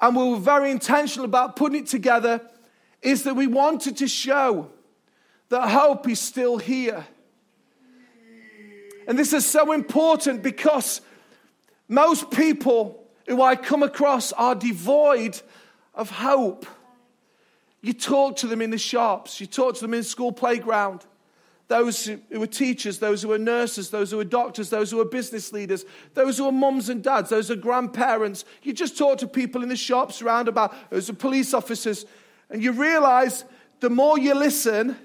and 0.00 0.16
we 0.16 0.28
were 0.28 0.38
very 0.38 0.70
intentional 0.70 1.24
about 1.24 1.54
putting 1.56 1.80
it 1.80 1.86
together, 1.86 2.40
is 3.00 3.22
that 3.22 3.34
we 3.34 3.46
wanted 3.46 3.96
to 3.98 4.08
show 4.08 4.70
that 5.50 5.68
hope 5.68 6.08
is 6.08 6.20
still 6.20 6.58
here. 6.58 7.06
And 9.06 9.18
this 9.18 9.32
is 9.32 9.46
so 9.46 9.72
important 9.72 10.42
because 10.42 11.00
most 11.88 12.30
people 12.30 13.04
who 13.28 13.40
I 13.40 13.54
come 13.54 13.82
across 13.82 14.32
are 14.32 14.54
devoid 14.54 15.40
of 15.94 16.10
hope. 16.10 16.66
You 17.82 17.92
talk 17.92 18.36
to 18.36 18.46
them 18.46 18.62
in 18.62 18.70
the 18.70 18.78
shops, 18.78 19.40
you 19.40 19.46
talk 19.46 19.76
to 19.76 19.80
them 19.82 19.94
in 19.94 20.02
school 20.02 20.32
playground, 20.32 21.04
those 21.68 22.04
who 22.04 22.42
are 22.42 22.46
teachers, 22.46 22.98
those 22.98 23.22
who 23.22 23.32
are 23.32 23.38
nurses, 23.38 23.90
those 23.90 24.10
who 24.10 24.20
are 24.20 24.24
doctors, 24.24 24.68
those 24.68 24.90
who 24.90 25.00
are 25.00 25.04
business 25.04 25.52
leaders, 25.52 25.84
those 26.12 26.36
who 26.36 26.46
are 26.46 26.52
moms 26.52 26.90
and 26.90 27.02
dads, 27.02 27.30
those 27.30 27.48
who 27.48 27.54
are 27.54 27.58
grandparents. 27.58 28.44
You 28.62 28.74
just 28.74 28.98
talk 28.98 29.18
to 29.18 29.26
people 29.26 29.62
in 29.62 29.70
the 29.70 29.76
shops 29.76 30.20
around 30.20 30.48
about, 30.48 30.74
those 30.90 31.08
are 31.08 31.14
police 31.14 31.54
officers, 31.54 32.04
and 32.50 32.62
you 32.62 32.72
realize 32.72 33.44
the 33.80 33.88
more 33.88 34.18
you 34.18 34.34
listen, 34.34 34.96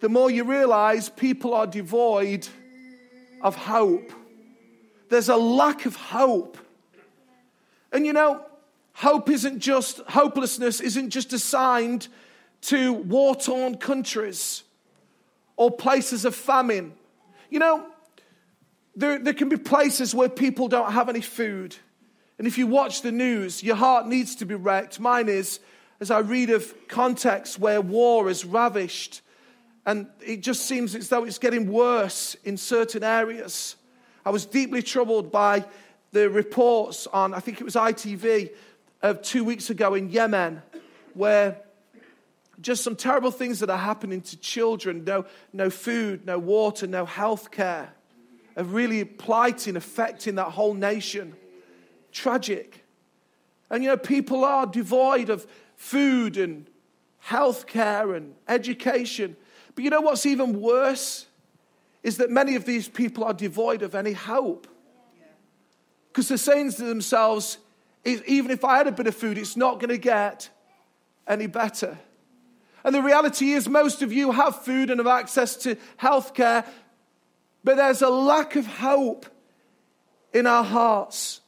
the 0.00 0.08
more 0.08 0.30
you 0.30 0.44
realize 0.44 1.08
people 1.08 1.54
are 1.54 1.66
devoid 1.66 2.48
of 3.40 3.54
hope. 3.54 4.12
There's 5.08 5.28
a 5.28 5.36
lack 5.36 5.86
of 5.86 5.94
hope. 5.94 6.58
And 7.92 8.04
you 8.04 8.12
know, 8.12 8.44
hope 8.92 9.30
isn't 9.30 9.60
just, 9.60 9.98
hopelessness 10.00 10.80
isn't 10.80 11.10
just 11.10 11.32
assigned 11.32 12.08
to 12.62 12.92
war 12.92 13.36
torn 13.36 13.76
countries 13.76 14.64
or 15.60 15.70
places 15.70 16.24
of 16.24 16.34
famine. 16.34 16.90
You 17.50 17.58
know, 17.58 17.86
there, 18.96 19.18
there 19.18 19.34
can 19.34 19.50
be 19.50 19.58
places 19.58 20.14
where 20.14 20.30
people 20.30 20.68
don't 20.68 20.92
have 20.92 21.10
any 21.10 21.20
food. 21.20 21.76
And 22.38 22.46
if 22.46 22.56
you 22.56 22.66
watch 22.66 23.02
the 23.02 23.12
news, 23.12 23.62
your 23.62 23.76
heart 23.76 24.06
needs 24.06 24.36
to 24.36 24.46
be 24.46 24.54
wrecked. 24.54 24.98
Mine 24.98 25.28
is, 25.28 25.60
as 26.00 26.10
I 26.10 26.20
read 26.20 26.48
of 26.48 26.74
contexts 26.88 27.58
where 27.58 27.82
war 27.82 28.28
has 28.28 28.42
ravished, 28.42 29.20
and 29.84 30.06
it 30.24 30.40
just 30.40 30.64
seems 30.64 30.94
as 30.94 31.10
though 31.10 31.24
it's 31.24 31.36
getting 31.36 31.70
worse 31.70 32.36
in 32.42 32.56
certain 32.56 33.04
areas. 33.04 33.76
I 34.24 34.30
was 34.30 34.46
deeply 34.46 34.80
troubled 34.80 35.30
by 35.30 35.66
the 36.12 36.30
reports 36.30 37.06
on, 37.06 37.34
I 37.34 37.40
think 37.40 37.60
it 37.60 37.64
was 37.64 37.74
ITV, 37.74 38.50
of 39.02 39.20
two 39.20 39.44
weeks 39.44 39.68
ago 39.68 39.92
in 39.92 40.08
Yemen, 40.08 40.62
where 41.12 41.60
just 42.60 42.82
some 42.84 42.96
terrible 42.96 43.30
things 43.30 43.60
that 43.60 43.70
are 43.70 43.78
happening 43.78 44.20
to 44.20 44.36
children 44.36 45.04
no, 45.04 45.24
no 45.52 45.70
food, 45.70 46.26
no 46.26 46.38
water, 46.38 46.86
no 46.86 47.04
health 47.04 47.50
care, 47.50 47.92
are 48.56 48.64
really 48.64 49.04
plighting, 49.04 49.76
affecting 49.76 50.34
that 50.36 50.50
whole 50.50 50.74
nation. 50.74 51.34
Tragic. 52.12 52.84
And 53.70 53.82
you 53.82 53.88
know, 53.88 53.96
people 53.96 54.44
are 54.44 54.66
devoid 54.66 55.30
of 55.30 55.46
food 55.76 56.36
and 56.36 56.68
health 57.18 57.66
care 57.66 58.14
and 58.14 58.34
education. 58.48 59.36
But 59.74 59.84
you 59.84 59.90
know 59.90 60.00
what's 60.00 60.26
even 60.26 60.60
worse? 60.60 61.26
Is 62.02 62.16
that 62.16 62.30
many 62.30 62.56
of 62.56 62.64
these 62.64 62.88
people 62.88 63.24
are 63.24 63.34
devoid 63.34 63.82
of 63.82 63.94
any 63.94 64.12
hope. 64.12 64.66
Because 66.08 66.28
they're 66.28 66.38
saying 66.38 66.72
to 66.72 66.82
themselves, 66.82 67.58
even 68.04 68.50
if 68.50 68.64
I 68.64 68.78
had 68.78 68.88
a 68.88 68.92
bit 68.92 69.06
of 69.06 69.14
food, 69.14 69.38
it's 69.38 69.56
not 69.56 69.74
going 69.74 69.90
to 69.90 69.98
get 69.98 70.50
any 71.28 71.46
better. 71.46 71.98
And 72.84 72.94
the 72.94 73.02
reality 73.02 73.52
is, 73.52 73.68
most 73.68 74.02
of 74.02 74.12
you 74.12 74.32
have 74.32 74.62
food 74.62 74.90
and 74.90 74.98
have 74.98 75.06
access 75.06 75.56
to 75.56 75.76
healthcare, 75.98 76.66
but 77.62 77.76
there's 77.76 78.02
a 78.02 78.08
lack 78.08 78.56
of 78.56 78.66
hope 78.66 79.26
in 80.32 80.46
our 80.46 80.64
hearts. 80.64 81.40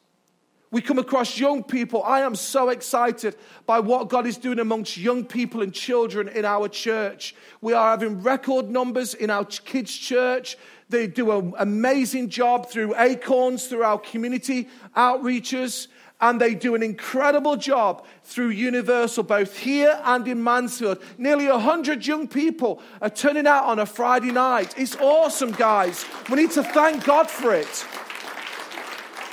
We 0.71 0.81
come 0.81 0.99
across 0.99 1.39
young 1.39 1.63
people. 1.63 2.03
I 2.03 2.21
am 2.21 2.35
so 2.35 2.71
excited 2.71 3.37
by 3.67 3.81
what 3.81 4.09
God 4.09 4.27
is 4.27 4.39
doing 4.39 4.59
amongst 4.59 4.97
young 4.97 5.25
people 5.27 5.61
and 5.61 5.73
children 5.73 6.29
in 6.29 6.47
our 6.47 6.67
church. 6.67 7.35
We 7.61 7.75
are 7.75 7.91
having 7.91 8.23
record 8.23 8.71
numbers 8.71 9.13
in 9.13 9.29
our 9.29 9.45
kids' 9.45 9.95
church. 9.95 10.57
They 10.89 11.09
do 11.09 11.31
an 11.31 11.53
amazing 11.59 12.31
job 12.31 12.71
through 12.71 12.95
Acorns, 12.97 13.67
through 13.67 13.83
our 13.83 13.99
community 13.99 14.71
outreaches 14.97 15.89
and 16.23 16.41
they 16.41 16.55
do 16.55 16.77
an 16.77 16.85
incredible 16.85 17.57
job 17.57 18.07
through 18.23 18.51
Universal, 18.51 19.25
both 19.25 19.59
here 19.59 20.01
and 20.05 20.27
in 20.29 20.43
Mansfield. 20.43 21.03
Nearly 21.19 21.49
100 21.49 22.07
young 22.07 22.29
people 22.29 22.81
are 23.03 23.11
turning 23.11 23.49
out 23.49 23.65
on 23.65 23.81
a 23.81 23.85
Friday 23.85 24.31
night. 24.31 24.73
It's 24.79 24.95
awesome, 24.97 25.51
guys. 25.51 26.07
We 26.31 26.37
need 26.37 26.53
to 26.53 26.63
thank 26.63 27.05
God 27.05 27.29
for 27.29 27.53
it. 27.53 27.85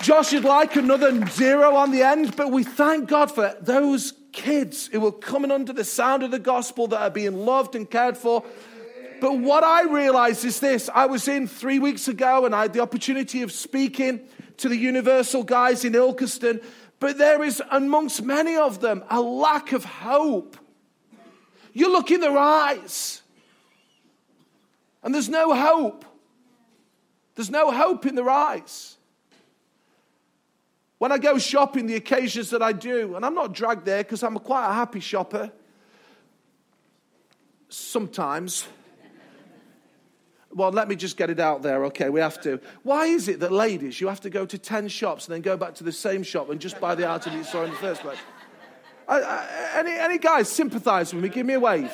Josh 0.01 0.33
you'd 0.33 0.45
like 0.45 0.75
another 0.75 1.25
zero 1.27 1.75
on 1.75 1.91
the 1.91 2.01
end, 2.01 2.35
but 2.35 2.51
we 2.51 2.63
thank 2.63 3.07
God 3.07 3.31
for 3.31 3.55
those 3.61 4.13
kids 4.31 4.87
who 4.87 5.05
are 5.05 5.11
coming 5.11 5.51
under 5.51 5.73
the 5.73 5.83
sound 5.83 6.23
of 6.23 6.31
the 6.31 6.39
gospel 6.39 6.87
that 6.87 7.01
are 7.01 7.09
being 7.11 7.45
loved 7.45 7.75
and 7.75 7.89
cared 7.89 8.17
for. 8.17 8.43
But 9.21 9.37
what 9.37 9.63
I 9.63 9.83
realized 9.83 10.43
is 10.43 10.59
this 10.59 10.89
I 10.93 11.05
was 11.05 11.27
in 11.27 11.47
three 11.47 11.77
weeks 11.77 12.07
ago 12.07 12.45
and 12.45 12.55
I 12.55 12.63
had 12.63 12.73
the 12.73 12.79
opportunity 12.79 13.43
of 13.43 13.51
speaking 13.51 14.21
to 14.59 14.69
the 14.69 14.77
Universal 14.77 15.43
guys 15.43 15.83
in 15.83 15.93
Ilkeston, 15.93 16.63
but 16.99 17.17
there 17.17 17.43
is 17.43 17.61
amongst 17.71 18.21
many 18.21 18.55
of 18.55 18.81
them 18.81 19.03
a 19.09 19.21
lack 19.21 19.71
of 19.71 19.85
hope. 19.85 20.57
You 21.73 21.91
look 21.91 22.11
in 22.11 22.19
their 22.19 22.37
eyes, 22.37 23.21
and 25.03 25.13
there's 25.13 25.29
no 25.29 25.53
hope. 25.53 26.05
There's 27.35 27.49
no 27.49 27.71
hope 27.71 28.05
in 28.05 28.15
their 28.15 28.29
eyes. 28.29 28.97
When 30.97 31.13
I 31.13 31.17
go 31.17 31.37
shopping, 31.37 31.85
the 31.85 31.95
occasions 31.95 32.49
that 32.49 32.61
I 32.61 32.73
do, 32.73 33.15
and 33.15 33.25
I'm 33.25 33.35
not 33.35 33.53
dragged 33.53 33.85
there 33.85 34.03
because 34.03 34.23
I'm 34.23 34.37
quite 34.39 34.69
a 34.69 34.73
happy 34.73 34.99
shopper, 34.99 35.49
sometimes. 37.69 38.67
Well, 40.51 40.71
let 40.71 40.87
me 40.87 40.95
just 40.95 41.15
get 41.15 41.29
it 41.29 41.39
out 41.39 41.61
there. 41.61 41.85
Okay, 41.85 42.09
we 42.09 42.19
have 42.19 42.41
to. 42.41 42.59
Why 42.83 43.05
is 43.05 43.27
it 43.27 43.39
that 43.41 43.51
ladies, 43.51 44.01
you 44.01 44.07
have 44.07 44.21
to 44.21 44.29
go 44.29 44.45
to 44.45 44.57
10 44.57 44.87
shops 44.87 45.27
and 45.27 45.35
then 45.35 45.41
go 45.41 45.55
back 45.55 45.75
to 45.75 45.83
the 45.83 45.91
same 45.91 46.23
shop 46.23 46.49
and 46.49 46.59
just 46.59 46.79
buy 46.79 46.95
the 46.95 47.09
item 47.09 47.37
you 47.37 47.43
saw 47.43 47.63
in 47.63 47.69
the 47.69 47.75
first 47.77 48.01
place? 48.01 48.17
Any, 49.07 49.91
any 49.91 50.17
guys 50.17 50.49
sympathize 50.49 51.13
with 51.13 51.23
me? 51.23 51.29
Give 51.29 51.45
me 51.45 51.53
a 51.53 51.59
wave. 51.59 51.91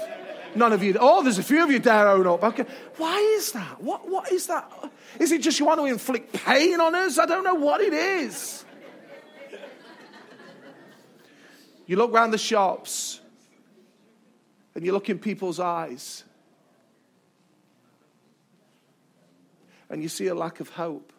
None 0.56 0.72
of 0.72 0.84
you. 0.84 0.96
Oh, 1.00 1.22
there's 1.22 1.38
a 1.38 1.44
few 1.44 1.64
of 1.64 1.72
you 1.72 1.80
dare 1.80 2.08
own 2.08 2.28
up. 2.28 2.44
Okay. 2.44 2.66
Why 2.98 3.18
is 3.38 3.52
that? 3.52 3.82
What, 3.82 4.10
what 4.10 4.32
is 4.32 4.48
that? 4.48 4.72
Is 5.20 5.34
it 5.34 5.42
just 5.42 5.60
you 5.60 5.66
want 5.66 5.82
to 5.82 5.86
inflict 5.86 6.34
pain 6.34 6.80
on 6.80 6.96
us? 6.96 7.20
I 7.20 7.26
don't 7.26 7.44
know 7.44 7.56
what 7.56 7.82
it 7.82 7.94
is. 7.94 8.64
You 11.88 11.98
look 11.98 12.12
around 12.12 12.32
the 12.32 12.38
shops 12.38 13.20
and 14.74 14.86
you 14.86 14.92
look 14.92 15.10
in 15.10 15.20
people's 15.20 15.60
eyes 15.60 16.24
and 19.90 20.02
you 20.02 20.10
see 20.10 20.28
a 20.28 20.36
lack 20.36 20.60
of 20.60 20.70
hope. 20.70 21.14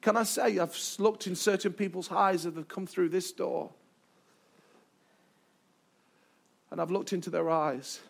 Can 0.00 0.16
I 0.16 0.22
say, 0.22 0.58
I've 0.58 0.78
looked 0.98 1.26
in 1.26 1.34
certain 1.34 1.72
people's 1.72 2.10
eyes 2.10 2.44
that 2.44 2.54
have 2.56 2.68
come 2.68 2.86
through 2.86 3.08
this 3.08 3.32
door. 3.32 3.70
and 6.70 6.80
I've 6.80 6.90
looked 6.90 7.12
into 7.12 7.30
their 7.30 7.48
eyes 7.50 8.00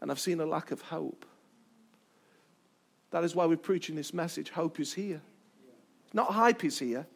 and 0.00 0.10
I've 0.10 0.20
seen 0.20 0.40
a 0.40 0.46
lack 0.46 0.70
of 0.70 0.80
hope. 0.82 1.24
That 3.10 3.24
is 3.24 3.34
why 3.34 3.46
we're 3.46 3.56
preaching 3.56 3.96
this 3.96 4.14
message 4.14 4.50
hope 4.50 4.78
is 4.78 4.92
here. 4.92 5.20
Not 6.12 6.32
hype 6.32 6.64
is 6.64 6.78
here. 6.78 7.06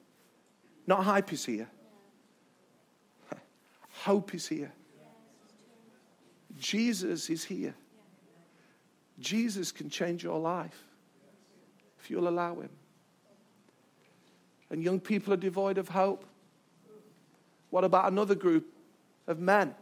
Not 0.87 1.05
hype 1.05 1.33
is 1.33 1.45
here. 1.45 1.69
Hope 4.03 4.35
is 4.35 4.47
here. 4.47 4.71
Jesus 6.59 7.31
is 7.31 7.43
here. 7.43 7.75
Jesus 9.19 9.73
can 9.73 9.89
change 9.89 10.23
your 10.23 10.39
life 10.39 10.79
if 12.05 12.11
you'll 12.11 12.29
allow 12.29 12.61
him. 12.61 12.69
And 14.69 14.83
young 14.83 15.01
people 15.01 15.33
are 15.33 15.39
devoid 15.39 15.79
of 15.79 15.89
hope. 15.89 16.27
What 17.71 17.83
about 17.83 18.13
another 18.13 18.35
group 18.35 18.67
of 19.27 19.41
men? 19.41 19.75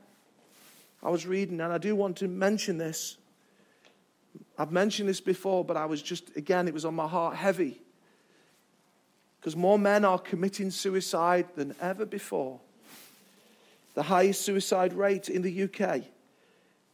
I 1.03 1.11
was 1.11 1.27
reading, 1.27 1.61
and 1.61 1.73
I 1.73 1.79
do 1.79 1.97
want 1.97 2.17
to 2.19 2.29
mention 2.29 2.79
this. 2.79 3.17
I've 4.57 4.71
mentioned 4.71 5.09
this 5.09 5.21
before, 5.21 5.65
but 5.65 5.77
I 5.77 5.87
was 5.87 6.01
just, 6.01 6.37
again, 6.37 6.69
it 6.69 6.75
was 6.75 6.85
on 6.85 6.95
my 6.95 7.09
heart 7.09 7.35
heavy. 7.35 7.81
Because 9.41 9.57
more 9.57 9.79
men 9.79 10.05
are 10.05 10.19
committing 10.19 10.71
suicide 10.71 11.49
than 11.57 11.75
ever 11.81 12.07
before. 12.07 12.61
The 13.95 14.05
highest 14.05 14.43
suicide 14.43 14.93
rate 14.93 15.29
in 15.29 15.43
the 15.43 15.65
UK 15.65 16.05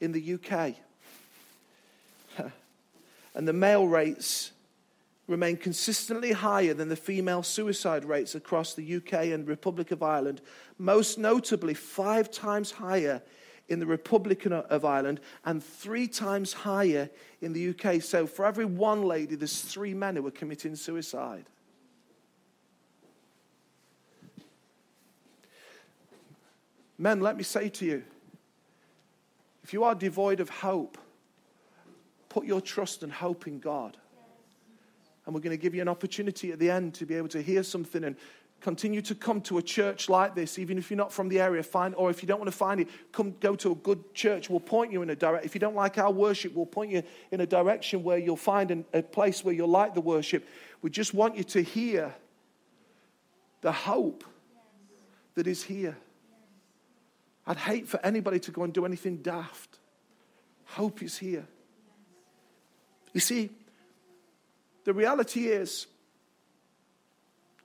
in 0.00 0.12
the 0.12 0.34
UK. 0.34 0.76
and 3.34 3.46
the 3.46 3.52
male 3.52 3.86
rates 3.86 4.52
remain 5.26 5.56
consistently 5.56 6.32
higher 6.32 6.74
than 6.74 6.88
the 6.88 6.96
female 6.96 7.42
suicide 7.42 8.04
rates 8.04 8.34
across 8.34 8.74
the 8.74 8.96
UK 8.96 9.12
and 9.32 9.48
Republic 9.48 9.90
of 9.90 10.02
Ireland, 10.02 10.42
most 10.78 11.18
notably 11.18 11.74
five 11.74 12.30
times 12.30 12.72
higher 12.72 13.22
in 13.68 13.80
the 13.80 13.86
Republic 13.86 14.44
of 14.46 14.84
Ireland 14.84 15.20
and 15.44 15.64
three 15.64 16.06
times 16.06 16.52
higher 16.52 17.08
in 17.40 17.54
the 17.54 17.70
UK. 17.70 18.02
So 18.02 18.26
for 18.26 18.44
every 18.44 18.66
one 18.66 19.02
lady, 19.02 19.34
there's 19.36 19.62
three 19.62 19.94
men 19.94 20.16
who 20.16 20.26
are 20.26 20.30
committing 20.30 20.76
suicide. 20.76 21.46
Men, 26.98 27.20
let 27.20 27.36
me 27.36 27.42
say 27.42 27.68
to 27.70 27.86
you 27.86 28.04
if 29.62 29.72
you 29.72 29.82
are 29.84 29.94
devoid 29.94 30.40
of 30.40 30.50
hope, 30.50 30.98
put 32.28 32.44
your 32.44 32.60
trust 32.60 33.02
and 33.02 33.10
hope 33.10 33.46
in 33.46 33.58
God. 33.58 33.96
And 35.26 35.34
we're 35.34 35.40
going 35.40 35.56
to 35.56 35.62
give 35.62 35.74
you 35.74 35.82
an 35.82 35.88
opportunity 35.88 36.52
at 36.52 36.58
the 36.58 36.70
end 36.70 36.94
to 36.94 37.06
be 37.06 37.14
able 37.14 37.28
to 37.28 37.42
hear 37.42 37.62
something 37.62 38.04
and 38.04 38.16
continue 38.60 39.02
to 39.02 39.14
come 39.14 39.42
to 39.42 39.58
a 39.58 39.62
church 39.62 40.08
like 40.08 40.34
this, 40.34 40.58
even 40.58 40.78
if 40.78 40.90
you're 40.90 40.96
not 40.96 41.12
from 41.12 41.28
the 41.28 41.38
area, 41.38 41.62
find, 41.62 41.94
or 41.96 42.08
if 42.10 42.22
you 42.22 42.26
don't 42.26 42.38
want 42.38 42.50
to 42.50 42.56
find 42.56 42.80
it, 42.80 42.88
come 43.12 43.34
go 43.38 43.54
to 43.54 43.72
a 43.72 43.74
good 43.74 44.14
church. 44.14 44.48
We'll 44.48 44.60
point 44.60 44.90
you 44.90 45.02
in 45.02 45.10
a 45.10 45.14
direct. 45.14 45.44
If 45.44 45.54
you 45.54 45.58
don't 45.58 45.74
like 45.74 45.98
our 45.98 46.10
worship, 46.10 46.54
we'll 46.54 46.64
point 46.64 46.90
you 46.90 47.02
in 47.30 47.42
a 47.42 47.46
direction 47.46 48.02
where 48.02 48.16
you'll 48.16 48.36
find 48.36 48.70
an, 48.70 48.86
a 48.94 49.02
place 49.02 49.44
where 49.44 49.54
you'll 49.54 49.68
like 49.68 49.94
the 49.94 50.00
worship. 50.00 50.48
We 50.80 50.88
just 50.88 51.12
want 51.12 51.36
you 51.36 51.44
to 51.44 51.62
hear 51.62 52.14
the 53.60 53.72
hope 53.72 54.24
that 55.34 55.46
is 55.46 55.62
here. 55.62 55.96
I'd 57.46 57.58
hate 57.58 57.86
for 57.86 58.00
anybody 58.02 58.38
to 58.40 58.50
go 58.50 58.62
and 58.62 58.72
do 58.72 58.86
anything 58.86 59.18
daft. 59.18 59.78
Hope 60.64 61.02
is 61.02 61.18
here. 61.18 61.46
You 63.12 63.20
see, 63.20 63.50
the 64.84 64.92
reality 64.92 65.48
is, 65.48 65.86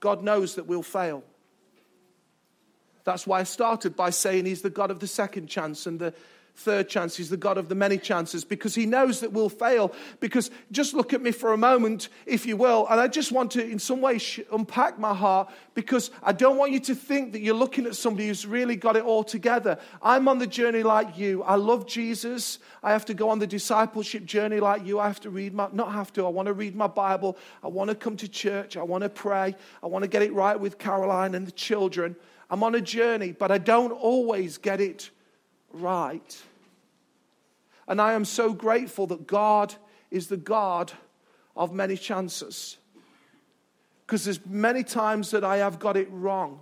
God 0.00 0.22
knows 0.22 0.54
that 0.54 0.66
we'll 0.66 0.82
fail. 0.82 1.22
That's 3.04 3.26
why 3.26 3.40
I 3.40 3.44
started 3.44 3.96
by 3.96 4.10
saying 4.10 4.46
He's 4.46 4.62
the 4.62 4.70
God 4.70 4.90
of 4.90 5.00
the 5.00 5.06
second 5.06 5.48
chance 5.48 5.86
and 5.86 5.98
the 5.98 6.14
third 6.54 6.88
chance. 6.88 7.16
He's 7.16 7.30
the 7.30 7.36
God 7.36 7.58
of 7.58 7.68
the 7.68 7.74
many 7.74 7.98
chances 7.98 8.44
because 8.44 8.74
he 8.74 8.86
knows 8.86 9.20
that 9.20 9.32
we'll 9.32 9.48
fail. 9.48 9.92
Because 10.20 10.50
just 10.70 10.94
look 10.94 11.12
at 11.12 11.22
me 11.22 11.32
for 11.32 11.52
a 11.52 11.56
moment, 11.56 12.08
if 12.26 12.46
you 12.46 12.56
will. 12.56 12.86
And 12.88 13.00
I 13.00 13.08
just 13.08 13.32
want 13.32 13.50
to, 13.52 13.66
in 13.66 13.78
some 13.78 14.00
way, 14.00 14.20
unpack 14.52 14.98
my 14.98 15.14
heart 15.14 15.50
because 15.74 16.10
I 16.22 16.32
don't 16.32 16.56
want 16.56 16.72
you 16.72 16.80
to 16.80 16.94
think 16.94 17.32
that 17.32 17.40
you're 17.40 17.54
looking 17.54 17.86
at 17.86 17.96
somebody 17.96 18.28
who's 18.28 18.46
really 18.46 18.76
got 18.76 18.96
it 18.96 19.04
all 19.04 19.24
together. 19.24 19.78
I'm 20.02 20.28
on 20.28 20.38
the 20.38 20.46
journey 20.46 20.82
like 20.82 21.16
you. 21.18 21.42
I 21.42 21.54
love 21.54 21.86
Jesus. 21.86 22.58
I 22.82 22.92
have 22.92 23.04
to 23.06 23.14
go 23.14 23.30
on 23.30 23.38
the 23.38 23.46
discipleship 23.46 24.24
journey 24.24 24.60
like 24.60 24.84
you. 24.84 24.98
I 24.98 25.06
have 25.06 25.20
to 25.20 25.30
read 25.30 25.54
my, 25.54 25.68
not 25.72 25.92
have 25.92 26.12
to, 26.14 26.26
I 26.26 26.28
want 26.28 26.46
to 26.46 26.52
read 26.52 26.76
my 26.76 26.86
Bible. 26.86 27.36
I 27.62 27.68
want 27.68 27.88
to 27.88 27.96
come 27.96 28.16
to 28.18 28.28
church. 28.28 28.76
I 28.76 28.82
want 28.82 29.02
to 29.02 29.08
pray. 29.08 29.54
I 29.82 29.86
want 29.86 30.02
to 30.02 30.08
get 30.08 30.22
it 30.22 30.32
right 30.32 30.58
with 30.58 30.78
Caroline 30.78 31.34
and 31.34 31.46
the 31.46 31.52
children. 31.52 32.16
I'm 32.50 32.62
on 32.64 32.74
a 32.74 32.80
journey, 32.80 33.32
but 33.32 33.50
I 33.50 33.58
don't 33.58 33.92
always 33.92 34.58
get 34.58 34.80
it 34.80 35.10
right. 35.72 36.42
And 37.88 38.00
I 38.00 38.12
am 38.12 38.24
so 38.24 38.52
grateful 38.52 39.06
that 39.08 39.26
God 39.26 39.74
is 40.10 40.28
the 40.28 40.36
God 40.36 40.92
of 41.56 41.72
many 41.72 41.96
chances. 41.96 42.76
Because 44.06 44.24
there's 44.24 44.44
many 44.46 44.82
times 44.82 45.30
that 45.30 45.44
I 45.44 45.58
have 45.58 45.78
got 45.78 45.96
it 45.96 46.08
wrong. 46.10 46.60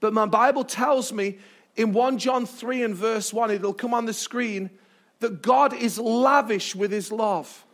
But 0.00 0.12
my 0.12 0.26
Bible 0.26 0.64
tells 0.64 1.12
me 1.12 1.38
in 1.76 1.92
1 1.92 2.18
John 2.18 2.46
3 2.46 2.82
and 2.82 2.94
verse 2.94 3.32
1, 3.32 3.50
it'll 3.50 3.72
come 3.72 3.94
on 3.94 4.06
the 4.06 4.12
screen, 4.12 4.70
that 5.20 5.42
God 5.42 5.74
is 5.74 5.98
lavish 5.98 6.74
with 6.74 6.90
his 6.90 7.12
love. 7.12 7.64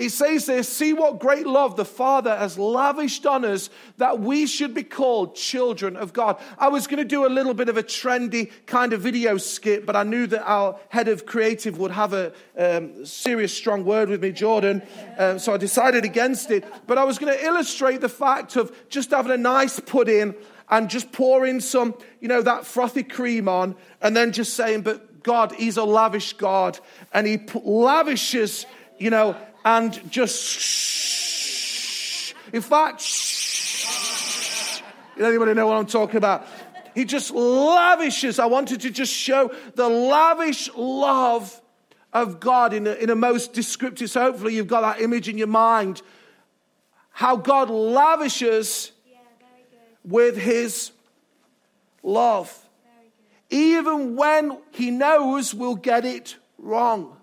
He 0.00 0.08
says 0.08 0.46
there, 0.46 0.62
see 0.62 0.94
what 0.94 1.18
great 1.18 1.46
love 1.46 1.76
the 1.76 1.84
Father 1.84 2.34
has 2.34 2.58
lavished 2.58 3.26
on 3.26 3.44
us 3.44 3.68
that 3.98 4.18
we 4.18 4.46
should 4.46 4.72
be 4.72 4.82
called 4.82 5.34
children 5.34 5.94
of 5.94 6.14
God. 6.14 6.40
I 6.56 6.68
was 6.68 6.86
going 6.86 7.00
to 7.00 7.04
do 7.04 7.26
a 7.26 7.28
little 7.28 7.52
bit 7.52 7.68
of 7.68 7.76
a 7.76 7.82
trendy 7.82 8.50
kind 8.64 8.94
of 8.94 9.02
video 9.02 9.36
skit, 9.36 9.84
but 9.84 9.96
I 9.96 10.04
knew 10.04 10.26
that 10.28 10.42
our 10.50 10.80
head 10.88 11.08
of 11.08 11.26
creative 11.26 11.76
would 11.76 11.90
have 11.90 12.14
a 12.14 12.32
um, 12.56 13.04
serious, 13.04 13.52
strong 13.52 13.84
word 13.84 14.08
with 14.08 14.22
me, 14.22 14.32
Jordan. 14.32 14.80
Um, 15.18 15.38
so 15.38 15.52
I 15.52 15.58
decided 15.58 16.06
against 16.06 16.50
it. 16.50 16.64
But 16.86 16.96
I 16.96 17.04
was 17.04 17.18
going 17.18 17.36
to 17.36 17.44
illustrate 17.44 18.00
the 18.00 18.08
fact 18.08 18.56
of 18.56 18.74
just 18.88 19.10
having 19.10 19.32
a 19.32 19.36
nice 19.36 19.80
pudding 19.80 20.34
and 20.70 20.88
just 20.88 21.12
pouring 21.12 21.60
some, 21.60 21.94
you 22.20 22.28
know, 22.28 22.40
that 22.40 22.64
frothy 22.64 23.02
cream 23.02 23.50
on 23.50 23.76
and 24.00 24.16
then 24.16 24.32
just 24.32 24.54
saying, 24.54 24.80
but 24.80 25.22
God, 25.22 25.52
He's 25.52 25.76
a 25.76 25.84
lavish 25.84 26.32
God 26.32 26.78
and 27.12 27.26
He 27.26 27.38
lavishes, 27.62 28.64
you 28.98 29.10
know, 29.10 29.36
and 29.64 30.10
just 30.10 30.42
shh. 30.42 32.34
In 32.52 32.62
fact, 32.62 33.00
shh. 33.00 34.80
Anybody 35.18 35.54
know 35.54 35.66
what 35.66 35.76
I'm 35.76 35.86
talking 35.86 36.16
about? 36.16 36.46
He 36.94 37.04
just 37.04 37.30
lavishes. 37.30 38.38
I 38.38 38.46
wanted 38.46 38.80
to 38.82 38.90
just 38.90 39.12
show 39.12 39.52
the 39.74 39.88
lavish 39.88 40.68
love 40.74 41.60
of 42.12 42.40
God 42.40 42.72
in 42.72 42.86
a, 42.86 42.92
in 42.92 43.10
a 43.10 43.14
most 43.14 43.52
descriptive. 43.52 44.10
So 44.10 44.20
hopefully 44.20 44.54
you've 44.54 44.66
got 44.66 44.80
that 44.80 45.00
image 45.00 45.28
in 45.28 45.38
your 45.38 45.46
mind. 45.46 46.02
How 47.10 47.36
God 47.36 47.70
lavishes 47.70 48.92
yeah, 49.06 49.18
with 50.04 50.36
his 50.36 50.90
love. 52.02 52.56
Even 53.50 54.16
when 54.16 54.58
he 54.70 54.90
knows 54.90 55.52
we'll 55.52 55.74
get 55.74 56.04
it 56.04 56.36
wrong. 56.58 57.16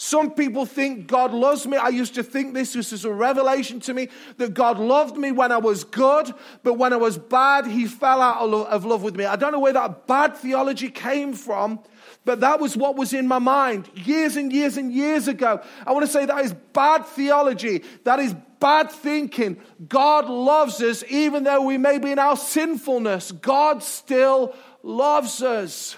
Some 0.00 0.30
people 0.30 0.64
think 0.64 1.08
God 1.08 1.32
loves 1.32 1.66
me. 1.66 1.76
I 1.76 1.88
used 1.88 2.14
to 2.14 2.22
think 2.22 2.54
this. 2.54 2.74
This 2.74 2.92
is 2.92 3.04
a 3.04 3.12
revelation 3.12 3.80
to 3.80 3.92
me 3.92 4.10
that 4.36 4.54
God 4.54 4.78
loved 4.78 5.16
me 5.16 5.32
when 5.32 5.50
I 5.50 5.58
was 5.58 5.82
good, 5.82 6.32
but 6.62 6.74
when 6.74 6.92
I 6.92 6.96
was 6.96 7.18
bad, 7.18 7.66
He 7.66 7.86
fell 7.86 8.22
out 8.22 8.48
of 8.48 8.84
love 8.84 9.02
with 9.02 9.16
me. 9.16 9.24
I 9.24 9.34
don't 9.34 9.50
know 9.50 9.58
where 9.58 9.72
that 9.72 10.06
bad 10.06 10.36
theology 10.36 10.88
came 10.88 11.32
from, 11.32 11.80
but 12.24 12.38
that 12.42 12.60
was 12.60 12.76
what 12.76 12.94
was 12.94 13.12
in 13.12 13.26
my 13.26 13.40
mind 13.40 13.90
years 13.96 14.36
and 14.36 14.52
years 14.52 14.76
and 14.76 14.92
years 14.92 15.26
ago. 15.26 15.60
I 15.84 15.90
want 15.90 16.06
to 16.06 16.12
say 16.12 16.26
that 16.26 16.44
is 16.44 16.54
bad 16.72 17.04
theology. 17.04 17.82
That 18.04 18.20
is 18.20 18.36
bad 18.60 18.92
thinking. 18.92 19.60
God 19.88 20.26
loves 20.26 20.80
us 20.80 21.02
even 21.08 21.42
though 21.42 21.62
we 21.62 21.76
may 21.76 21.98
be 21.98 22.12
in 22.12 22.20
our 22.20 22.36
sinfulness. 22.36 23.32
God 23.32 23.82
still 23.82 24.54
loves 24.84 25.42
us. 25.42 25.96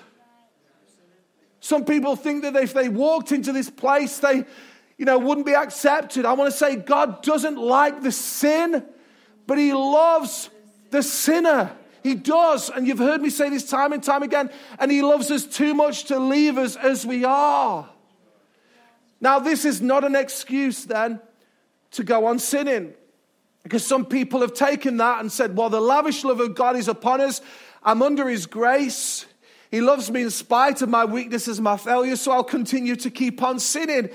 Some 1.60 1.84
people 1.84 2.16
think 2.16 2.42
that 2.42 2.56
if 2.56 2.72
they 2.72 2.88
walked 2.88 3.32
into 3.32 3.52
this 3.52 3.70
place, 3.70 4.18
they, 4.18 4.44
you 4.96 5.04
know, 5.04 5.18
wouldn't 5.18 5.46
be 5.46 5.54
accepted. 5.54 6.24
I 6.24 6.32
want 6.32 6.50
to 6.50 6.56
say 6.56 6.76
God 6.76 7.22
doesn't 7.22 7.58
like 7.58 8.02
the 8.02 8.12
sin, 8.12 8.84
but 9.46 9.58
He 9.58 9.72
loves 9.72 10.50
the 10.90 11.02
sinner. 11.02 11.72
He 12.02 12.14
does. 12.14 12.70
And 12.70 12.86
you've 12.86 12.98
heard 12.98 13.20
me 13.20 13.28
say 13.28 13.50
this 13.50 13.68
time 13.68 13.92
and 13.92 14.02
time 14.02 14.22
again. 14.22 14.50
And 14.78 14.90
He 14.90 15.02
loves 15.02 15.30
us 15.30 15.44
too 15.44 15.74
much 15.74 16.04
to 16.04 16.18
leave 16.18 16.56
us 16.56 16.76
as 16.76 17.06
we 17.06 17.24
are. 17.24 17.88
Now, 19.20 19.38
this 19.38 19.66
is 19.66 19.82
not 19.82 20.02
an 20.02 20.16
excuse 20.16 20.84
then 20.84 21.20
to 21.92 22.04
go 22.04 22.26
on 22.26 22.38
sinning. 22.38 22.94
Because 23.62 23.86
some 23.86 24.06
people 24.06 24.40
have 24.40 24.54
taken 24.54 24.96
that 24.96 25.20
and 25.20 25.30
said, 25.30 25.54
well, 25.54 25.68
the 25.68 25.80
lavish 25.80 26.24
love 26.24 26.40
of 26.40 26.54
God 26.54 26.76
is 26.76 26.88
upon 26.88 27.20
us. 27.20 27.42
I'm 27.82 28.00
under 28.00 28.28
his 28.28 28.46
grace. 28.46 29.26
He 29.70 29.80
loves 29.80 30.10
me 30.10 30.22
in 30.22 30.30
spite 30.30 30.82
of 30.82 30.88
my 30.88 31.04
weaknesses 31.04 31.60
my 31.60 31.76
failures, 31.76 32.20
so 32.20 32.32
I'll 32.32 32.44
continue 32.44 32.96
to 32.96 33.10
keep 33.10 33.42
on 33.42 33.58
sinning. 33.58 34.10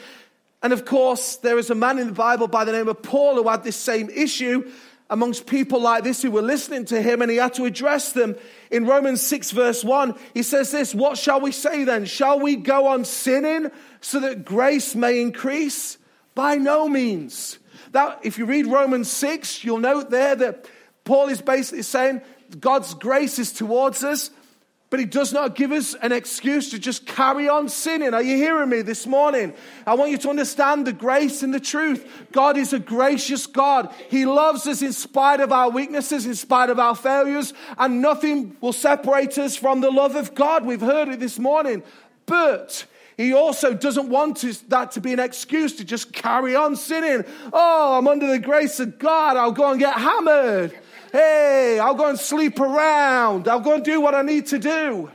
And 0.61 0.73
of 0.73 0.85
course, 0.85 1.37
there 1.37 1.57
is 1.57 1.69
a 1.69 1.75
man 1.75 1.99
in 1.99 2.07
the 2.07 2.13
Bible 2.13 2.47
by 2.47 2.65
the 2.65 2.71
name 2.71 2.87
of 2.87 3.01
Paul 3.01 3.35
who 3.35 3.47
had 3.47 3.63
this 3.63 3.77
same 3.77 4.09
issue 4.09 4.69
amongst 5.09 5.45
people 5.45 5.79
like 5.79 6.03
this 6.03 6.21
who 6.21 6.31
were 6.31 6.41
listening 6.41 6.85
to 6.85 7.01
him, 7.01 7.21
and 7.21 7.29
he 7.29 7.37
had 7.37 7.53
to 7.53 7.65
address 7.65 8.11
them. 8.11 8.35
In 8.71 8.85
Romans 8.85 9.21
6, 9.21 9.51
verse 9.51 9.83
1, 9.83 10.15
he 10.33 10.43
says 10.43 10.71
this 10.71 10.95
What 10.95 11.17
shall 11.17 11.39
we 11.39 11.51
say 11.51 11.83
then? 11.83 12.05
Shall 12.05 12.39
we 12.39 12.55
go 12.55 12.87
on 12.87 13.05
sinning 13.05 13.71
so 14.01 14.19
that 14.19 14.45
grace 14.45 14.95
may 14.95 15.21
increase? 15.21 15.97
By 16.33 16.55
no 16.55 16.89
means. 16.89 17.59
That, 17.91 18.19
if 18.23 18.37
you 18.37 18.45
read 18.45 18.67
Romans 18.67 19.09
6, 19.09 19.63
you'll 19.63 19.77
note 19.77 20.09
there 20.09 20.35
that 20.35 20.67
Paul 21.05 21.29
is 21.29 21.41
basically 21.41 21.83
saying 21.83 22.21
God's 22.59 22.93
grace 22.93 23.39
is 23.39 23.53
towards 23.53 24.03
us, 24.03 24.31
but 24.95 25.01
he 25.01 25.05
does 25.05 25.34
not 25.34 25.55
give 25.55 25.73
us 25.73 25.93
an 25.95 26.13
excuse 26.13 26.69
to 26.69 26.79
just 26.79 27.05
carry 27.05 27.49
on 27.49 27.67
sinning. 27.67 28.13
Are 28.13 28.23
you 28.23 28.38
hearing 28.38 28.69
me 28.69 28.81
this 28.81 29.05
morning? 29.05 29.53
I 29.86 29.93
want 29.95 30.12
you 30.12 30.17
to 30.19 30.29
understand 30.29 30.88
the 30.88 30.93
grace 30.93 31.43
and 31.43 31.53
the 31.53 31.60
truth. 31.60 32.10
God 32.31 32.55
is 32.55 32.71
a 32.71 32.79
gracious 32.79 33.45
God. 33.45 33.93
He 34.10 34.25
loves 34.25 34.65
us 34.67 34.81
in 34.81 34.93
spite 34.93 35.41
of 35.41 35.51
our 35.51 35.69
weaknesses, 35.69 36.25
in 36.25 36.34
spite 36.34 36.69
of 36.69 36.79
our 36.79 36.95
failures, 36.95 37.53
and 37.77 38.01
nothing 38.01 38.55
will 38.62 38.71
separate 38.71 39.38
us 39.38 39.58
from 39.58 39.81
the 39.81 39.91
love 39.91 40.15
of 40.15 40.34
God. 40.34 40.65
We've 40.65 40.79
heard 40.79 41.10
it 41.10 41.19
this 41.19 41.39
morning. 41.39 41.84
But 42.25 42.86
he 43.17 43.34
also 43.34 43.73
doesn't 43.73 44.10
want 44.10 44.43
that 44.69 44.91
to 44.91 45.01
be 45.01 45.13
an 45.13 45.19
excuse 45.19 45.78
to 45.78 45.86
just 45.86 46.12
carry 46.12 46.56
on 46.56 46.75
sinning. 46.75 47.23
Oh, 47.54 47.97
I'm 47.97 48.08
under 48.08 48.28
the 48.28 48.39
grace 48.39 48.80
of 48.80 48.99
God. 48.99 49.38
I'll 49.38 49.54
go 49.54 49.71
and 49.71 49.80
get 49.80 49.95
hammered. 49.95 50.78
Hey, 51.13 51.80
I'll 51.80 51.95
go 51.95 52.10
and 52.10 52.19
sleep 52.19 52.60
around. 52.60 53.47
I'll 53.47 53.62
go 53.62 53.75
and 53.75 53.86
do 53.86 54.01
what 54.01 54.15
I 54.15 54.21
need 54.21 54.47
to 54.47 54.60
do. 54.60 55.10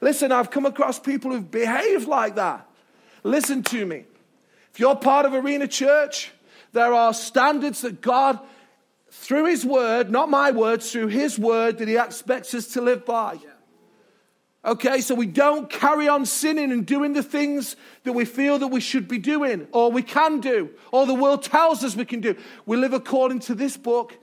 Listen, 0.00 0.30
I've 0.30 0.50
come 0.50 0.66
across 0.66 0.98
people 0.98 1.32
who've 1.32 1.50
behaved 1.50 2.06
like 2.06 2.36
that. 2.36 2.68
Listen 3.24 3.62
to 3.64 3.84
me. 3.84 4.04
If 4.72 4.80
you're 4.80 4.96
part 4.96 5.26
of 5.26 5.34
Arena 5.34 5.66
Church, 5.66 6.32
there 6.72 6.94
are 6.94 7.12
standards 7.12 7.82
that 7.82 8.00
God, 8.00 8.38
through 9.10 9.46
His 9.46 9.64
Word, 9.64 10.10
not 10.10 10.30
my 10.30 10.52
words, 10.52 10.90
through 10.90 11.08
His 11.08 11.38
Word, 11.38 11.78
that 11.78 11.88
He 11.88 11.96
expects 11.96 12.54
us 12.54 12.68
to 12.68 12.80
live 12.80 13.04
by. 13.04 13.38
Okay, 14.64 15.00
so 15.00 15.16
we 15.16 15.26
don't 15.26 15.68
carry 15.68 16.06
on 16.06 16.24
sinning 16.24 16.70
and 16.70 16.86
doing 16.86 17.14
the 17.14 17.22
things 17.22 17.74
that 18.04 18.12
we 18.12 18.24
feel 18.24 18.58
that 18.60 18.68
we 18.68 18.80
should 18.80 19.08
be 19.08 19.18
doing 19.18 19.66
or 19.72 19.90
we 19.90 20.02
can 20.02 20.40
do 20.40 20.70
or 20.92 21.04
the 21.04 21.14
world 21.14 21.42
tells 21.42 21.82
us 21.82 21.96
we 21.96 22.04
can 22.04 22.20
do. 22.20 22.36
We 22.64 22.76
live 22.76 22.92
according 22.92 23.40
to 23.40 23.56
this 23.56 23.76
book, 23.76 24.16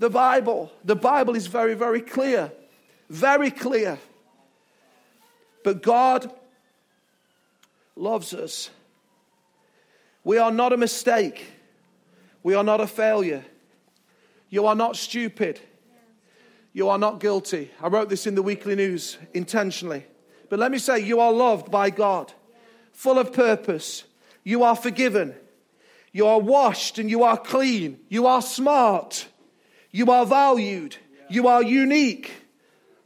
the 0.00 0.10
Bible. 0.10 0.72
The 0.84 0.96
Bible 0.96 1.36
is 1.36 1.46
very, 1.46 1.74
very 1.74 2.00
clear. 2.00 2.50
Very 3.08 3.52
clear. 3.52 4.00
But 5.62 5.82
God 5.82 6.32
loves 7.94 8.34
us. 8.34 8.70
We 10.24 10.38
are 10.38 10.50
not 10.50 10.72
a 10.72 10.76
mistake. 10.76 11.46
We 12.42 12.54
are 12.54 12.64
not 12.64 12.80
a 12.80 12.88
failure. 12.88 13.44
You 14.50 14.66
are 14.66 14.74
not 14.74 14.96
stupid. 14.96 15.60
You 16.76 16.90
are 16.90 16.98
not 16.98 17.20
guilty. 17.20 17.70
I 17.80 17.88
wrote 17.88 18.10
this 18.10 18.26
in 18.26 18.34
the 18.34 18.42
weekly 18.42 18.74
news 18.74 19.16
intentionally. 19.32 20.04
But 20.50 20.58
let 20.58 20.70
me 20.70 20.76
say, 20.76 20.98
you 20.98 21.20
are 21.20 21.32
loved 21.32 21.70
by 21.70 21.88
God, 21.88 22.34
full 22.92 23.18
of 23.18 23.32
purpose. 23.32 24.04
You 24.44 24.62
are 24.62 24.76
forgiven. 24.76 25.34
You 26.12 26.26
are 26.26 26.38
washed 26.38 26.98
and 26.98 27.08
you 27.08 27.22
are 27.22 27.38
clean. 27.38 27.98
You 28.10 28.26
are 28.26 28.42
smart. 28.42 29.26
You 29.90 30.10
are 30.10 30.26
valued. 30.26 30.98
You 31.30 31.48
are 31.48 31.62
unique. 31.62 32.30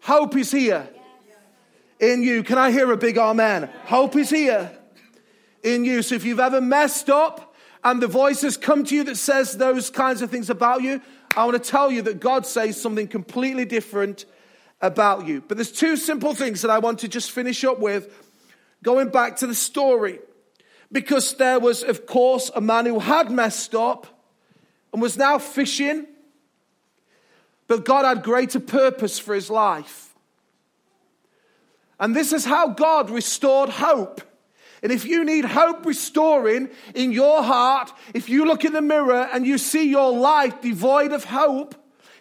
Hope 0.01 0.35
is 0.35 0.51
here 0.51 0.89
in 2.01 2.25
you. 2.25 2.43
Can 2.43 2.59
I 2.59 2.73
hear 2.73 2.91
a 2.91 2.97
big 2.97 3.19
amen? 3.19 3.71
Hope 3.85 4.17
is 4.17 4.31
here 4.31 4.77
in 5.63 5.85
you. 5.85 6.03
So 6.03 6.17
if 6.17 6.25
you've 6.25 6.41
ever 6.41 6.61
messed 6.61 7.09
up 7.09 7.55
and 7.85 8.03
the 8.03 8.09
voice 8.09 8.43
has 8.43 8.57
come 8.57 8.83
to 8.87 8.97
you 8.97 9.05
that 9.05 9.17
says 9.17 9.57
those 9.57 9.91
kinds 9.91 10.23
of 10.23 10.31
things 10.33 10.51
about 10.51 10.83
you, 10.83 11.01
I 11.37 11.45
want 11.45 11.63
to 11.63 11.71
tell 11.71 11.91
you 11.91 12.03
that 12.03 12.21
God 12.21 12.47
says 12.47 12.81
something 12.81 13.07
completely 13.07 13.65
different 13.65 14.25
about 14.81 15.27
you. 15.27 15.43
But 15.47 15.57
there's 15.57 15.73
two 15.73 15.97
simple 15.97 16.35
things 16.35 16.63
that 16.63 16.71
I 16.71 16.79
want 16.79 17.01
to 17.01 17.09
just 17.09 17.31
finish 17.31 17.65
up 17.65 17.79
with, 17.79 18.13
going 18.83 19.11
back 19.11 19.37
to 19.37 19.47
the 19.47 19.55
story. 19.55 20.19
Because 20.93 21.35
there 21.35 21.61
was, 21.61 21.85
of 21.85 22.07
course, 22.07 22.51
a 22.55 22.61
man 22.61 22.87
who 22.87 22.99
had 22.99 23.31
messed 23.31 23.75
up 23.75 24.07
and 24.93 25.01
was 25.01 25.17
now 25.17 25.39
fishing, 25.39 26.07
but 27.69 27.85
God 27.85 28.05
had 28.05 28.25
greater 28.25 28.59
purpose 28.59 29.19
for 29.19 29.35
his 29.35 29.49
life. 29.51 30.13
And 32.01 32.17
this 32.17 32.33
is 32.33 32.45
how 32.45 32.69
God 32.69 33.11
restored 33.11 33.69
hope. 33.69 34.23
And 34.83 34.93
if 34.93 35.05
you 35.05 35.25
need 35.25 35.45
hope 35.45 35.85
restoring 35.85 36.71
in 36.95 37.13
your 37.13 37.43
heart, 37.43 37.93
if 38.15 38.29
you 38.29 38.47
look 38.47 38.65
in 38.65 38.73
the 38.73 38.81
mirror 38.81 39.29
and 39.33 39.47
you 39.47 39.59
see 39.59 39.89
your 39.89 40.13
life 40.13 40.61
devoid 40.63 41.13
of 41.13 41.25
hope, 41.25 41.75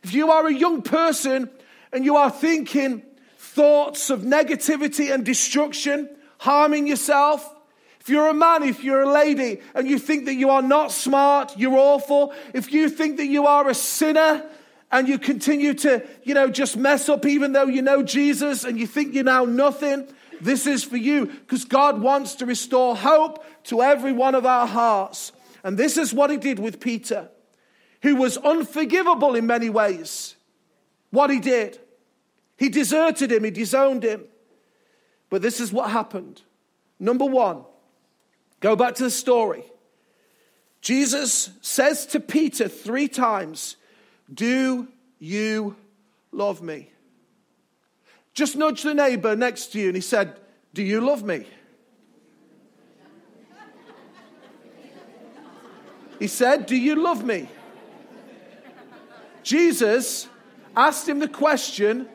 if 0.04 0.14
you 0.14 0.32
are 0.32 0.48
a 0.48 0.54
young 0.54 0.82
person 0.82 1.50
and 1.94 2.04
you 2.04 2.18
are 2.18 2.30
thinking 2.30 3.04
thoughts 3.38 4.10
of 4.10 4.22
negativity 4.22 5.14
and 5.14 5.26
destruction, 5.26 6.10
harming 6.40 6.88
yourself, 6.88 7.56
if 8.02 8.10
you're 8.10 8.30
a 8.30 8.34
man, 8.34 8.64
if 8.64 8.84
you're 8.84 9.04
a 9.04 9.12
lady, 9.12 9.62
and 9.74 9.88
you 9.88 10.00
think 10.00 10.26
that 10.26 10.36
you 10.36 10.50
are 10.50 10.62
not 10.62 10.92
smart, 10.92 11.58
you're 11.58 11.78
awful, 11.78 12.34
if 12.54 12.72
you 12.72 12.90
think 12.90 13.18
that 13.18 13.28
you 13.28 13.46
are 13.46 13.68
a 13.68 13.74
sinner, 13.74 14.46
and 14.92 15.08
you 15.08 15.20
continue 15.20 15.74
to, 15.76 16.06
you 16.24 16.34
know, 16.34 16.50
just 16.50 16.76
mess 16.76 17.10
up 17.10 17.26
even 17.26 17.52
though 17.52 17.68
you 17.68 17.82
know 17.82 18.02
Jesus 18.02 18.64
and 18.64 18.80
you 18.80 18.88
think 18.88 19.14
you're 19.14 19.24
now 19.24 19.46
nothing, 19.46 20.08
this 20.42 20.68
is 20.68 20.84
for 20.84 20.98
you 20.98 21.28
because 21.28 21.66
God 21.66 22.02
wants 22.02 22.36
to 22.36 22.46
restore 22.46 22.96
hope 22.96 23.44
to 23.66 23.82
every 23.82 24.12
one 24.12 24.36
of 24.36 24.46
our 24.46 24.68
hearts. 24.68 25.32
And 25.64 25.78
this 25.78 25.98
is 25.98 26.14
what 26.14 26.30
he 26.30 26.38
did 26.38 26.60
with 26.60 26.80
Peter, 26.80 27.30
who 28.02 28.16
was 28.16 28.38
unforgivable 28.38 29.36
in 29.36 29.46
many 29.46 29.70
ways. 29.70 30.36
What 31.12 31.30
he 31.30 31.40
did. 31.40 31.80
He 32.58 32.70
deserted 32.70 33.32
him, 33.32 33.44
he 33.44 33.52
disowned 33.52 34.04
him. 34.04 34.26
But 35.30 35.42
this 35.42 35.60
is 35.60 35.72
what 35.72 35.92
happened. 35.92 36.42
Number 37.00 37.26
one, 37.26 37.64
go 38.60 38.76
back 38.76 38.96
to 38.96 39.04
the 39.04 39.12
story. 39.12 39.64
Jesus 40.82 41.50
says 41.62 42.06
to 42.08 42.20
Peter 42.20 42.68
three 42.68 43.08
times, 43.08 43.76
Do 44.34 44.88
you 45.20 45.76
love 46.32 46.62
me? 46.62 46.92
Just 48.40 48.56
nudge 48.56 48.84
the 48.84 48.94
neighbor 48.94 49.36
next 49.36 49.74
to 49.74 49.80
you 49.82 49.88
and 49.88 49.96
he 49.98 50.02
said, 50.02 50.40
Do 50.74 50.82
you 50.82 51.02
love 51.02 51.24
me? 51.24 51.46
He 56.20 56.28
said, 56.28 56.66
Do 56.66 56.78
you 56.78 56.96
love 56.96 57.26
me? 57.26 57.50
Jesus 59.44 60.30
asked 60.74 61.10
him 61.10 61.20
the 61.20 61.28
question, 61.28 62.08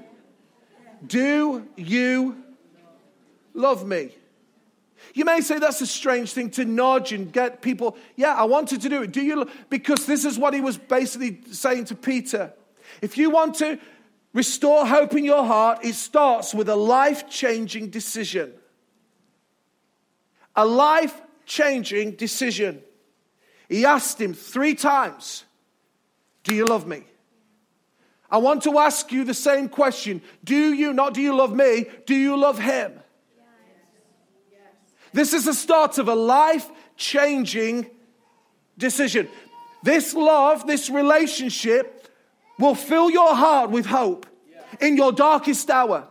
Do 1.07 1.69
you 1.77 2.43
love 3.53 3.87
me? 3.87 4.17
You 5.13 5.27
may 5.27 5.43
say 5.43 5.59
that's 5.59 5.83
a 5.83 5.87
strange 5.87 6.33
thing 6.33 6.49
to 6.53 6.65
nudge 6.65 7.13
and 7.13 7.31
get 7.31 7.61
people, 7.61 7.99
yeah, 8.17 8.33
I 8.33 8.45
wanted 8.45 8.81
to 8.81 8.89
do 8.89 9.03
it. 9.03 9.13
Do 9.13 9.21
you? 9.21 9.47
Because 9.69 10.07
this 10.07 10.25
is 10.25 10.39
what 10.39 10.55
he 10.55 10.63
was 10.63 10.79
basically 10.79 11.43
saying 11.51 11.85
to 11.85 11.95
Peter. 11.95 12.55
If 13.03 13.19
you 13.19 13.29
want 13.29 13.57
to 13.57 13.79
restore 14.35 14.85
hope 14.85 15.15
in 15.15 15.25
your 15.25 15.45
heart, 15.45 15.85
it 15.85 15.95
starts 15.95 16.53
with 16.53 16.69
a 16.69 16.77
life 16.77 17.31
changing 17.31 17.89
decision. 17.89 18.53
A 20.55 20.67
life 20.67 21.23
changing 21.47 22.13
decision. 22.17 22.83
He 23.69 23.87
asked 23.87 24.21
him 24.21 24.35
three 24.35 24.75
times, 24.75 25.45
Do 26.43 26.55
you 26.55 26.67
love 26.67 26.87
me? 26.87 27.05
I 28.31 28.39
want 28.39 28.65
to 28.65 28.79
ask 28.79 29.13
you 29.13 29.25
the 29.25 29.35
same 29.35 29.69
question. 29.69 30.21
Do 30.43 30.75
you, 30.75 30.93
not 30.93 31.15
do 31.15 31.23
you 31.23 31.35
love 31.35 31.55
me, 31.55 31.87
do 32.05 32.15
you 32.15 32.37
love 32.37 32.59
him? 32.59 33.01
This 35.13 35.33
is 35.33 35.45
the 35.45 35.55
start 35.55 35.99
of 35.99 36.09
a 36.09 36.15
life 36.15 36.69
changing 36.97 37.89
decision. 38.77 39.29
This 39.85 40.15
love, 40.15 40.67
this 40.67 40.91
relationship 40.91 41.94
will 42.59 42.75
fill 42.75 43.11
your 43.11 43.35
heart 43.35 43.71
with 43.71 43.87
hope 43.87 44.27
in 44.81 44.97
your 44.97 45.13
darkest 45.13 45.71
hour, 45.71 46.09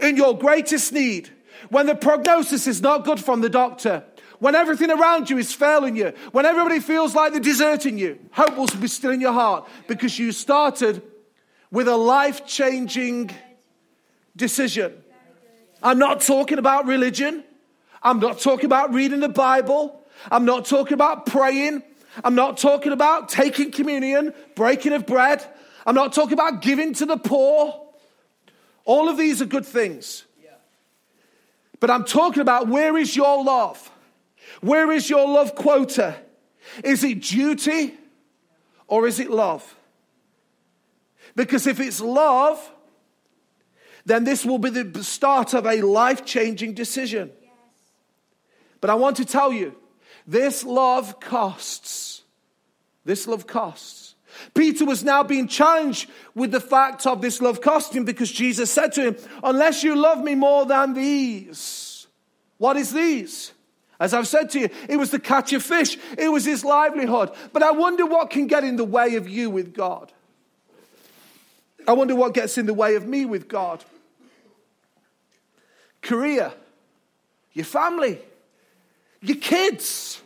in 0.00 0.16
your 0.16 0.36
greatest 0.36 0.92
need, 0.92 1.30
when 1.68 1.86
the 1.86 1.94
prognosis 1.94 2.66
is 2.66 2.80
not 2.80 3.04
good 3.04 3.20
from 3.20 3.40
the 3.40 3.48
doctor, 3.48 4.04
when 4.38 4.54
everything 4.54 4.90
around 4.90 5.28
you 5.28 5.36
is 5.36 5.52
failing 5.52 5.96
you, 5.96 6.12
when 6.32 6.46
everybody 6.46 6.80
feels 6.80 7.14
like 7.14 7.32
they're 7.32 7.40
deserting 7.40 7.98
you, 7.98 8.18
hope 8.32 8.56
will 8.56 8.66
be 8.80 8.88
still 8.88 9.10
in 9.10 9.20
your 9.20 9.32
heart 9.32 9.68
because 9.86 10.18
you 10.18 10.32
started 10.32 11.02
with 11.70 11.86
a 11.86 11.96
life 11.96 12.46
changing 12.46 13.30
decision. 14.34 14.92
I'm 15.82 15.98
not 15.98 16.20
talking 16.20 16.58
about 16.58 16.86
religion. 16.86 17.44
I'm 18.02 18.18
not 18.18 18.40
talking 18.40 18.64
about 18.64 18.94
reading 18.94 19.20
the 19.20 19.28
Bible. 19.28 20.02
I'm 20.30 20.44
not 20.44 20.64
talking 20.64 20.94
about 20.94 21.26
praying. 21.26 21.82
I'm 22.24 22.34
not 22.34 22.56
talking 22.56 22.92
about 22.92 23.28
taking 23.28 23.70
communion, 23.70 24.34
breaking 24.56 24.92
of 24.92 25.06
bread. 25.06 25.44
I'm 25.86 25.94
not 25.94 26.12
talking 26.12 26.34
about 26.34 26.62
giving 26.62 26.94
to 26.94 27.06
the 27.06 27.16
poor. 27.16 27.86
All 28.84 29.08
of 29.08 29.16
these 29.16 29.40
are 29.40 29.46
good 29.46 29.66
things. 29.66 30.24
But 31.78 31.90
I'm 31.90 32.04
talking 32.04 32.42
about 32.42 32.68
where 32.68 32.96
is 32.96 33.16
your 33.16 33.42
love? 33.42 33.90
Where 34.60 34.92
is 34.92 35.08
your 35.08 35.26
love 35.26 35.54
quota? 35.54 36.16
Is 36.84 37.02
it 37.02 37.22
duty 37.22 37.94
or 38.86 39.06
is 39.06 39.18
it 39.18 39.30
love? 39.30 39.76
Because 41.34 41.66
if 41.66 41.80
it's 41.80 42.00
love, 42.00 42.72
then 44.04 44.24
this 44.24 44.44
will 44.44 44.58
be 44.58 44.70
the 44.70 45.02
start 45.02 45.54
of 45.54 45.66
a 45.66 45.80
life 45.80 46.24
changing 46.24 46.74
decision. 46.74 47.30
But 48.80 48.90
I 48.90 48.94
want 48.94 49.16
to 49.18 49.24
tell 49.24 49.52
you, 49.52 49.76
this 50.26 50.64
love 50.64 51.20
costs. 51.20 52.22
This 53.04 53.26
love 53.26 53.46
costs. 53.46 54.14
Peter 54.54 54.84
was 54.84 55.04
now 55.04 55.22
being 55.22 55.48
challenged 55.48 56.08
with 56.34 56.50
the 56.50 56.60
fact 56.60 57.06
of 57.06 57.20
this 57.20 57.40
love 57.40 57.60
costing 57.60 58.04
because 58.04 58.30
Jesus 58.30 58.70
said 58.70 58.92
to 58.92 59.02
him, 59.02 59.16
Unless 59.42 59.82
you 59.82 59.96
love 59.96 60.22
me 60.22 60.34
more 60.34 60.66
than 60.66 60.94
these. 60.94 62.06
What 62.58 62.76
is 62.76 62.92
these? 62.92 63.52
As 63.98 64.14
I've 64.14 64.26
said 64.26 64.50
to 64.50 64.60
you, 64.60 64.70
it 64.88 64.96
was 64.96 65.10
the 65.10 65.20
catch 65.20 65.52
of 65.52 65.62
fish, 65.62 65.98
it 66.16 66.30
was 66.30 66.44
his 66.44 66.64
livelihood. 66.64 67.30
But 67.52 67.62
I 67.62 67.72
wonder 67.72 68.06
what 68.06 68.30
can 68.30 68.46
get 68.46 68.64
in 68.64 68.76
the 68.76 68.84
way 68.84 69.16
of 69.16 69.28
you 69.28 69.50
with 69.50 69.74
God. 69.74 70.10
I 71.86 71.92
wonder 71.92 72.14
what 72.14 72.34
gets 72.34 72.56
in 72.56 72.66
the 72.66 72.74
way 72.74 72.94
of 72.94 73.06
me 73.06 73.24
with 73.24 73.48
God. 73.48 73.84
Career, 76.02 76.52
your 77.52 77.64
family, 77.64 78.18
your 79.20 79.36
kids, 79.36 80.22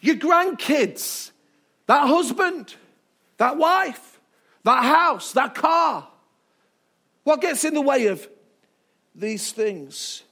your 0.00 0.16
grandkids, 0.16 1.32
that 1.86 2.06
husband, 2.06 2.74
that 3.38 3.56
wife, 3.56 4.20
that 4.64 4.84
house, 4.84 5.32
that 5.32 5.54
car. 5.54 6.08
What 7.24 7.40
gets 7.40 7.64
in 7.64 7.74
the 7.74 7.80
way 7.80 8.06
of 8.06 8.26
these 9.14 9.52
things? 9.52 10.22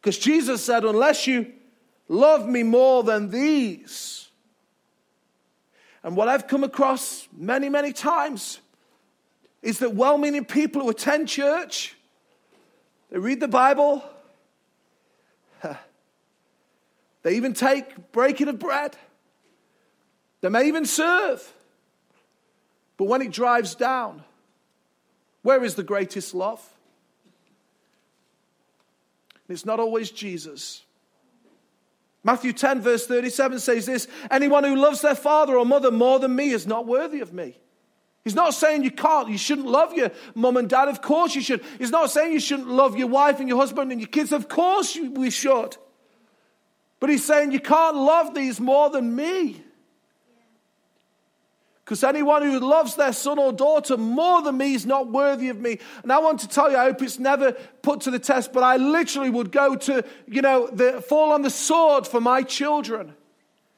Because 0.00 0.18
Jesus 0.18 0.64
said, 0.64 0.84
unless 0.84 1.26
you 1.26 1.52
love 2.08 2.46
me 2.48 2.62
more 2.62 3.02
than 3.02 3.30
these. 3.30 4.28
And 6.02 6.16
what 6.16 6.28
I've 6.28 6.46
come 6.46 6.64
across 6.64 7.28
many, 7.36 7.68
many 7.68 7.92
times 7.92 8.60
is 9.62 9.78
that 9.78 9.94
well 9.94 10.18
meaning 10.18 10.44
people 10.44 10.82
who 10.82 10.90
attend 10.90 11.28
church, 11.28 11.94
they 13.10 13.18
read 13.18 13.38
the 13.40 13.48
Bible, 13.48 14.02
they 17.22 17.36
even 17.36 17.54
take 17.54 18.10
breaking 18.10 18.48
of 18.48 18.58
bread, 18.58 18.96
they 20.40 20.48
may 20.48 20.66
even 20.66 20.84
serve. 20.84 21.52
But 22.96 23.04
when 23.04 23.22
it 23.22 23.32
drives 23.32 23.74
down, 23.74 24.22
where 25.42 25.64
is 25.64 25.74
the 25.74 25.82
greatest 25.82 26.34
love? 26.34 26.62
It's 29.48 29.66
not 29.66 29.80
always 29.80 30.10
Jesus. 30.10 30.82
Matthew 32.24 32.52
10, 32.52 32.80
verse 32.80 33.06
37 33.06 33.58
says 33.58 33.86
this 33.86 34.08
Anyone 34.30 34.64
who 34.64 34.76
loves 34.76 35.00
their 35.00 35.14
father 35.14 35.56
or 35.56 35.66
mother 35.66 35.90
more 35.90 36.18
than 36.18 36.34
me 36.34 36.50
is 36.50 36.66
not 36.66 36.86
worthy 36.86 37.20
of 37.20 37.32
me. 37.32 37.58
He's 38.24 38.36
not 38.36 38.54
saying 38.54 38.84
you 38.84 38.92
can't, 38.92 39.28
you 39.28 39.38
shouldn't 39.38 39.66
love 39.66 39.94
your 39.94 40.12
mum 40.36 40.56
and 40.56 40.68
dad. 40.68 40.88
Of 40.88 41.02
course 41.02 41.34
you 41.34 41.42
should. 41.42 41.62
He's 41.78 41.90
not 41.90 42.10
saying 42.10 42.32
you 42.32 42.40
shouldn't 42.40 42.68
love 42.68 42.96
your 42.96 43.08
wife 43.08 43.40
and 43.40 43.48
your 43.48 43.58
husband 43.58 43.90
and 43.90 44.00
your 44.00 44.08
kids. 44.08 44.30
Of 44.30 44.48
course 44.48 44.96
we 44.96 45.30
should. 45.30 45.76
But 47.00 47.10
he's 47.10 47.24
saying 47.24 47.50
you 47.50 47.58
can't 47.58 47.96
love 47.96 48.32
these 48.32 48.60
more 48.60 48.90
than 48.90 49.16
me. 49.16 49.64
Because 51.84 52.04
anyone 52.04 52.42
who 52.42 52.60
loves 52.60 52.94
their 52.94 53.12
son 53.12 53.38
or 53.38 53.52
daughter 53.52 53.96
more 53.96 54.40
than 54.42 54.56
me 54.56 54.74
is 54.74 54.86
not 54.86 55.08
worthy 55.08 55.48
of 55.48 55.60
me. 55.60 55.80
And 56.02 56.12
I 56.12 56.18
want 56.18 56.40
to 56.40 56.48
tell 56.48 56.70
you, 56.70 56.76
I 56.76 56.84
hope 56.84 57.02
it's 57.02 57.18
never 57.18 57.52
put 57.82 58.02
to 58.02 58.10
the 58.10 58.20
test, 58.20 58.52
but 58.52 58.62
I 58.62 58.76
literally 58.76 59.30
would 59.30 59.50
go 59.50 59.74
to, 59.74 60.04
you 60.28 60.42
know, 60.42 60.68
the, 60.68 61.02
fall 61.02 61.32
on 61.32 61.42
the 61.42 61.50
sword 61.50 62.06
for 62.06 62.20
my 62.20 62.42
children. 62.42 63.14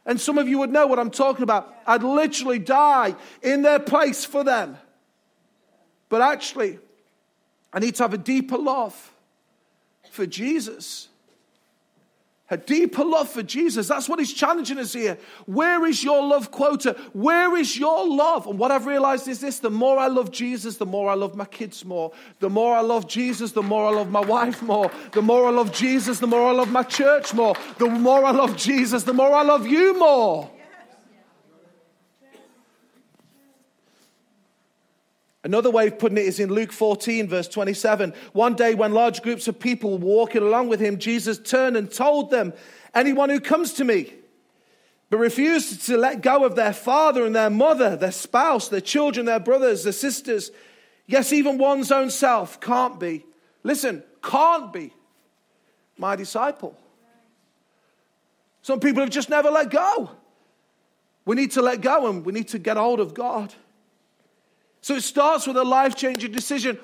And 0.04 0.20
some 0.20 0.36
of 0.36 0.48
you 0.48 0.58
would 0.58 0.70
know 0.70 0.86
what 0.86 0.98
I'm 0.98 1.10
talking 1.10 1.42
about. 1.42 1.74
I'd 1.86 2.02
literally 2.02 2.58
die 2.58 3.16
in 3.42 3.62
their 3.62 3.80
place 3.80 4.24
for 4.24 4.44
them. 4.44 4.76
But 6.10 6.20
actually, 6.20 6.78
I 7.72 7.78
need 7.78 7.94
to 7.96 8.02
have 8.02 8.12
a 8.12 8.18
deeper 8.18 8.58
love 8.58 9.12
for 10.10 10.26
Jesus. 10.26 11.08
A 12.50 12.58
deeper 12.58 13.04
love 13.04 13.30
for 13.30 13.42
Jesus. 13.42 13.88
That's 13.88 14.06
what 14.06 14.18
he's 14.18 14.32
challenging 14.32 14.78
us 14.78 14.92
here. 14.92 15.16
Where 15.46 15.86
is 15.86 16.04
your 16.04 16.22
love 16.22 16.50
quota? 16.50 16.94
Where 17.14 17.56
is 17.56 17.78
your 17.78 18.06
love? 18.06 18.46
And 18.46 18.58
what 18.58 18.70
I've 18.70 18.84
realized 18.84 19.26
is 19.28 19.40
this 19.40 19.60
the 19.60 19.70
more 19.70 19.98
I 19.98 20.08
love 20.08 20.30
Jesus, 20.30 20.76
the 20.76 20.84
more 20.84 21.08
I 21.08 21.14
love 21.14 21.34
my 21.34 21.46
kids 21.46 21.86
more. 21.86 22.12
The 22.40 22.50
more 22.50 22.76
I 22.76 22.82
love 22.82 23.08
Jesus, 23.08 23.52
the 23.52 23.62
more 23.62 23.86
I 23.86 23.90
love 23.90 24.10
my 24.10 24.20
wife 24.20 24.60
more. 24.60 24.90
The 25.12 25.22
more 25.22 25.46
I 25.46 25.50
love 25.50 25.72
Jesus, 25.72 26.18
the 26.18 26.26
more 26.26 26.46
I 26.48 26.52
love 26.52 26.70
my 26.70 26.82
church 26.82 27.32
more. 27.32 27.54
The 27.78 27.88
more 27.88 28.26
I 28.26 28.32
love 28.32 28.58
Jesus, 28.58 29.04
the 29.04 29.14
more 29.14 29.32
I 29.32 29.42
love 29.42 29.66
you 29.66 29.98
more. 29.98 30.50
Another 35.44 35.70
way 35.70 35.88
of 35.88 35.98
putting 35.98 36.16
it 36.16 36.24
is 36.24 36.40
in 36.40 36.48
Luke 36.48 36.72
14, 36.72 37.28
verse 37.28 37.48
27. 37.48 38.14
One 38.32 38.54
day, 38.54 38.74
when 38.74 38.94
large 38.94 39.20
groups 39.20 39.46
of 39.46 39.60
people 39.60 39.90
were 39.92 39.98
walking 39.98 40.42
along 40.42 40.68
with 40.68 40.80
him, 40.80 40.98
Jesus 40.98 41.38
turned 41.38 41.76
and 41.76 41.92
told 41.92 42.30
them, 42.30 42.54
Anyone 42.94 43.28
who 43.28 43.40
comes 43.40 43.74
to 43.74 43.84
me, 43.84 44.14
but 45.10 45.18
refuses 45.18 45.84
to 45.86 45.98
let 45.98 46.22
go 46.22 46.46
of 46.46 46.56
their 46.56 46.72
father 46.72 47.26
and 47.26 47.36
their 47.36 47.50
mother, 47.50 47.94
their 47.94 48.10
spouse, 48.10 48.68
their 48.68 48.80
children, 48.80 49.26
their 49.26 49.38
brothers, 49.38 49.84
their 49.84 49.92
sisters, 49.92 50.50
yes, 51.06 51.30
even 51.30 51.58
one's 51.58 51.92
own 51.92 52.08
self, 52.08 52.58
can't 52.60 52.98
be, 52.98 53.26
listen, 53.62 54.02
can't 54.22 54.72
be 54.72 54.94
my 55.98 56.16
disciple. 56.16 56.74
Some 58.62 58.80
people 58.80 59.02
have 59.02 59.10
just 59.10 59.28
never 59.28 59.50
let 59.50 59.70
go. 59.70 60.10
We 61.26 61.36
need 61.36 61.50
to 61.52 61.62
let 61.62 61.82
go 61.82 62.08
and 62.08 62.24
we 62.24 62.32
need 62.32 62.48
to 62.48 62.58
get 62.58 62.78
hold 62.78 62.98
of 62.98 63.12
God. 63.12 63.52
So 64.84 64.96
it 64.96 65.02
starts 65.02 65.46
with 65.46 65.56
a 65.56 65.64
life 65.64 65.96
changing 65.96 66.32
decision. 66.32 66.78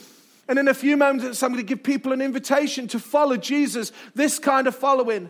And 0.49 0.59
in 0.59 0.69
a 0.69 0.73
few 0.73 0.97
moments, 0.97 1.43
I'm 1.43 1.53
going 1.53 1.63
to 1.63 1.69
give 1.69 1.83
people 1.83 2.13
an 2.13 2.23
invitation 2.23 2.89
to 2.89 2.99
follow 2.99 3.37
Jesus, 3.37 3.93
this 4.15 4.39
kind 4.39 4.67
of 4.67 4.75
following. 4.75 5.29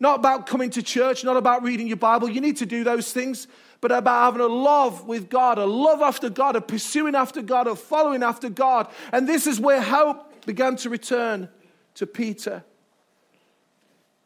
Not 0.00 0.20
about 0.20 0.46
coming 0.46 0.70
to 0.70 0.82
church, 0.82 1.22
not 1.22 1.36
about 1.36 1.62
reading 1.62 1.86
your 1.86 1.98
Bible. 1.98 2.30
You 2.30 2.40
need 2.40 2.56
to 2.56 2.64
do 2.64 2.82
those 2.82 3.12
things, 3.12 3.46
but 3.82 3.92
about 3.92 4.24
having 4.24 4.40
a 4.40 4.46
love 4.46 5.06
with 5.06 5.28
God, 5.28 5.58
a 5.58 5.66
love 5.66 6.00
after 6.00 6.30
God, 6.30 6.56
a 6.56 6.62
pursuing 6.62 7.14
after 7.14 7.42
God, 7.42 7.66
a 7.66 7.76
following 7.76 8.22
after 8.22 8.48
God. 8.48 8.88
And 9.12 9.28
this 9.28 9.46
is 9.46 9.60
where 9.60 9.82
hope 9.82 10.46
began 10.46 10.76
to 10.76 10.88
return 10.88 11.50
to 11.96 12.06
Peter. 12.06 12.64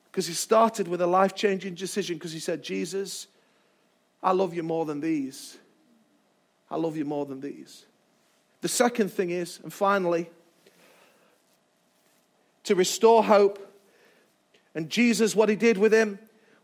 Because 0.04 0.28
he 0.28 0.34
started 0.34 0.86
with 0.86 1.00
a 1.00 1.06
life 1.08 1.34
changing 1.34 1.74
decision 1.74 2.14
because 2.14 2.30
he 2.30 2.38
said, 2.38 2.62
Jesus, 2.62 3.26
I 4.22 4.30
love 4.30 4.54
you 4.54 4.62
more 4.62 4.84
than 4.84 5.00
these. 5.00 5.58
I 6.72 6.76
love 6.76 6.96
you 6.96 7.04
more 7.04 7.26
than 7.26 7.42
these. 7.42 7.84
The 8.62 8.68
second 8.68 9.12
thing 9.12 9.28
is, 9.28 9.60
and 9.62 9.70
finally, 9.70 10.30
to 12.64 12.74
restore 12.74 13.22
hope. 13.22 13.58
And 14.74 14.88
Jesus, 14.88 15.36
what 15.36 15.50
he 15.50 15.54
did 15.54 15.76
with 15.76 15.92
him 15.92 16.18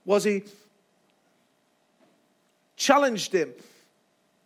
was 0.07 0.25
he 0.25 0.45
challenged 2.75 3.35
him. 3.35 3.53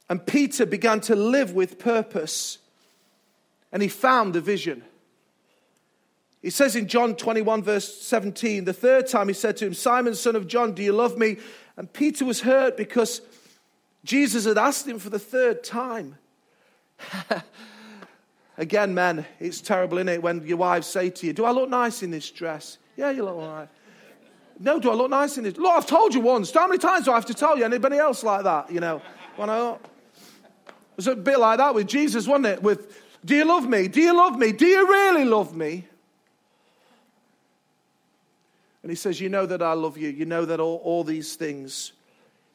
And 0.09 0.27
Peter 0.27 0.66
began 0.66 1.01
to 1.03 1.14
live 1.14 1.53
with 1.53 1.79
purpose. 1.79 2.59
And 3.70 3.83
he 3.83 3.88
found 3.88 4.35
a 4.35 4.40
vision. 4.40 4.83
He 6.42 6.51
says 6.51 6.75
in 6.75 6.88
John 6.88 7.14
21, 7.14 7.62
verse 7.62 8.01
17, 8.03 8.64
the 8.64 8.72
third 8.72 9.07
time 9.07 9.29
he 9.29 9.35
said 9.35 9.59
to 9.59 9.66
him, 9.66 9.75
Simon, 9.75 10.16
son 10.16 10.35
of 10.35 10.48
John, 10.48 10.72
do 10.72 10.83
you 10.83 10.92
love 10.92 11.16
me? 11.16 11.37
And 11.77 11.92
Peter 11.92 12.25
was 12.25 12.40
hurt 12.40 12.77
because 12.77 13.20
Jesus 14.05 14.45
had 14.45 14.59
asked 14.59 14.87
him 14.87 14.99
for 14.99 15.11
the 15.11 15.19
third 15.19 15.62
time. 15.62 16.17
Again, 18.59 18.95
man, 18.95 19.25
it's 19.41 19.61
terrible, 19.61 19.99
isn't 19.99 20.09
it, 20.09 20.23
when 20.23 20.47
your 20.47 20.59
wives 20.59 20.87
say 20.87 21.11
to 21.11 21.27
you, 21.27 21.33
Do 21.33 21.45
I 21.45 21.51
look 21.53 21.71
nice 21.71 22.03
in 22.03 22.11
this 22.11 22.31
dress? 22.31 22.79
Yeah, 22.97 23.11
you 23.11 23.25
look 23.25 23.37
all 23.37 23.49
right. 23.49 23.69
No, 24.59 24.79
do 24.79 24.91
I 24.91 24.95
look 24.95 25.11
nice 25.11 25.38
in 25.38 25.45
this? 25.45 25.57
Look, 25.57 25.73
I've 25.73 25.87
told 25.87 26.15
you 26.15 26.21
once. 26.21 26.53
How 26.53 26.67
many 26.67 26.79
times 26.79 27.07
do 27.07 27.12
I 27.12 27.15
have 27.15 27.27
to 27.27 27.35
tell 27.35 27.57
you? 27.57 27.65
Anybody 27.65 27.97
else 27.97 28.23
like 28.23 28.45
that? 28.45 28.71
You 28.71 28.81
know, 28.81 29.03
when 29.37 29.51
I. 29.51 29.73
It 29.73 29.79
was 30.97 31.07
a 31.07 31.17
bit 31.17 31.38
like 31.38 31.59
that 31.59 31.75
with 31.75 31.88
Jesus, 31.88 32.29
wasn't 32.29 32.47
it? 32.47 32.62
With, 32.62 32.95
Do 33.25 33.35
you 33.35 33.45
love 33.45 33.67
me? 33.67 33.88
Do 33.88 34.01
you 34.01 34.15
love 34.15 34.38
me? 34.38 34.53
Do 34.53 34.67
you 34.67 34.87
really 34.87 35.25
love 35.25 35.57
me? 35.57 35.87
And 38.83 38.91
he 38.91 38.97
says, 38.97 39.21
You 39.21 39.31
know 39.31 39.47
that 39.47 39.62
I 39.62 39.73
love 39.73 39.97
you. 39.97 40.11
You 40.11 40.27
know 40.27 40.45
that 40.45 40.61
all, 40.61 40.81
all 40.85 41.03
these 41.03 41.35
things. 41.35 41.93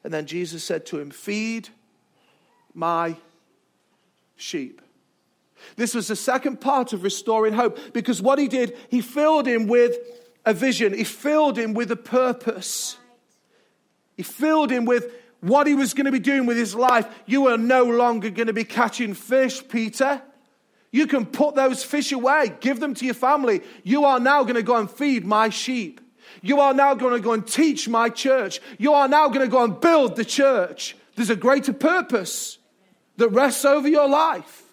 And 0.07 0.13
then 0.13 0.25
Jesus 0.25 0.63
said 0.63 0.85
to 0.85 0.99
him, 0.99 1.11
Feed 1.11 1.67
my 2.73 3.17
sheep. 4.37 4.81
This 5.75 5.93
was 5.93 6.07
the 6.07 6.15
second 6.15 6.61
part 6.61 6.93
of 6.93 7.03
restoring 7.03 7.51
hope 7.51 7.77
because 7.91 8.21
what 8.21 8.39
he 8.39 8.47
did, 8.47 8.77
he 8.87 9.01
filled 9.01 9.45
him 9.45 9.67
with 9.67 9.97
a 10.45 10.53
vision, 10.53 10.93
he 10.93 11.03
filled 11.03 11.57
him 11.57 11.73
with 11.73 11.91
a 11.91 11.97
purpose. 11.97 12.95
He 14.15 14.23
filled 14.23 14.71
him 14.71 14.85
with 14.85 15.11
what 15.41 15.67
he 15.67 15.75
was 15.75 15.93
going 15.93 16.05
to 16.05 16.11
be 16.13 16.19
doing 16.19 16.45
with 16.45 16.55
his 16.55 16.73
life. 16.73 17.05
You 17.25 17.47
are 17.49 17.57
no 17.57 17.83
longer 17.83 18.29
going 18.29 18.47
to 18.47 18.53
be 18.53 18.63
catching 18.63 19.13
fish, 19.13 19.61
Peter. 19.67 20.21
You 20.89 21.07
can 21.07 21.25
put 21.25 21.55
those 21.55 21.83
fish 21.83 22.13
away, 22.13 22.53
give 22.61 22.79
them 22.79 22.93
to 22.93 23.03
your 23.03 23.13
family. 23.13 23.59
You 23.83 24.05
are 24.05 24.21
now 24.21 24.43
going 24.43 24.55
to 24.55 24.63
go 24.63 24.77
and 24.77 24.89
feed 24.89 25.25
my 25.25 25.49
sheep. 25.49 25.99
You 26.41 26.59
are 26.59 26.73
now 26.73 26.93
going 26.93 27.13
to 27.13 27.19
go 27.19 27.33
and 27.33 27.45
teach 27.45 27.87
my 27.87 28.09
church. 28.09 28.59
You 28.77 28.93
are 28.93 29.07
now 29.07 29.27
going 29.27 29.45
to 29.45 29.51
go 29.51 29.63
and 29.63 29.79
build 29.79 30.15
the 30.15 30.25
church. 30.25 30.95
There's 31.15 31.29
a 31.29 31.35
greater 31.35 31.73
purpose 31.73 32.57
that 33.17 33.29
rests 33.29 33.65
over 33.65 33.87
your 33.87 34.07
life. 34.07 34.63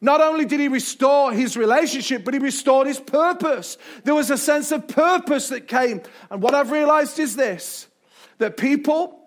Not 0.00 0.20
only 0.20 0.44
did 0.44 0.60
he 0.60 0.68
restore 0.68 1.32
his 1.32 1.56
relationship, 1.56 2.24
but 2.24 2.34
he 2.34 2.40
restored 2.40 2.86
his 2.86 3.00
purpose. 3.00 3.78
There 4.04 4.14
was 4.14 4.30
a 4.30 4.36
sense 4.36 4.70
of 4.70 4.86
purpose 4.88 5.48
that 5.48 5.68
came. 5.68 6.02
And 6.30 6.42
what 6.42 6.54
I've 6.54 6.70
realized 6.70 7.18
is 7.18 7.36
this 7.36 7.86
that 8.38 8.58
people 8.58 9.18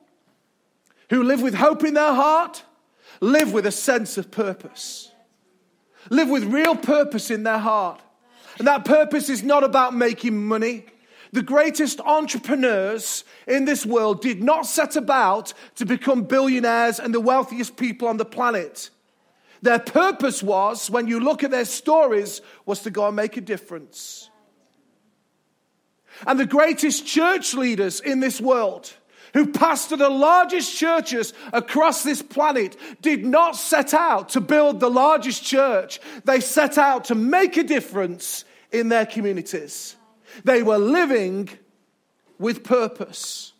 who 1.09 1.23
live 1.23 1.41
with 1.41 1.55
hope 1.55 1.83
in 1.83 1.95
their 1.95 2.13
heart 2.13 2.63
live 3.21 3.51
with 3.51 3.65
a 3.65 3.71
sense 3.71 4.17
of 4.17 4.29
purpose, 4.29 5.11
live 6.09 6.29
with 6.29 6.43
real 6.43 6.75
purpose 6.75 7.31
in 7.31 7.43
their 7.43 7.57
heart. 7.57 8.01
And 8.59 8.67
that 8.67 8.85
purpose 8.85 9.29
is 9.29 9.41
not 9.41 9.63
about 9.63 9.95
making 9.95 10.45
money. 10.45 10.85
The 11.31 11.41
greatest 11.43 11.99
entrepreneurs 12.01 13.23
in 13.47 13.65
this 13.65 13.85
world 13.85 14.21
did 14.21 14.41
not 14.43 14.65
set 14.65 14.95
about 14.95 15.53
to 15.75 15.85
become 15.85 16.23
billionaires 16.23 16.99
and 16.99 17.13
the 17.13 17.19
wealthiest 17.19 17.77
people 17.77 18.07
on 18.07 18.17
the 18.17 18.25
planet. 18.25 18.89
Their 19.61 19.79
purpose 19.79 20.41
was, 20.41 20.89
when 20.89 21.07
you 21.07 21.19
look 21.19 21.43
at 21.43 21.51
their 21.51 21.65
stories, 21.65 22.41
was 22.65 22.81
to 22.81 22.91
go 22.91 23.07
and 23.07 23.15
make 23.15 23.37
a 23.37 23.41
difference. 23.41 24.29
And 26.25 26.39
the 26.39 26.45
greatest 26.45 27.05
church 27.05 27.53
leaders 27.53 27.99
in 27.99 28.19
this 28.19 28.41
world 28.41 28.91
who 29.33 29.51
pastor 29.51 29.95
the 29.95 30.09
largest 30.09 30.75
churches 30.75 31.33
across 31.53 32.03
this 32.03 32.21
planet 32.21 32.75
did 33.01 33.23
not 33.23 33.55
set 33.55 33.93
out 33.93 34.29
to 34.29 34.41
build 34.41 34.79
the 34.79 34.89
largest 34.89 35.43
church. 35.43 35.99
They 36.25 36.39
set 36.39 36.77
out 36.77 37.05
to 37.05 37.15
make 37.15 37.55
a 37.57 37.63
difference 37.63 38.43
in 38.71 38.89
their 38.89 39.05
communities. 39.05 39.95
They 40.43 40.63
were 40.63 40.77
living 40.77 41.49
with 42.37 42.63
purpose. 42.63 43.53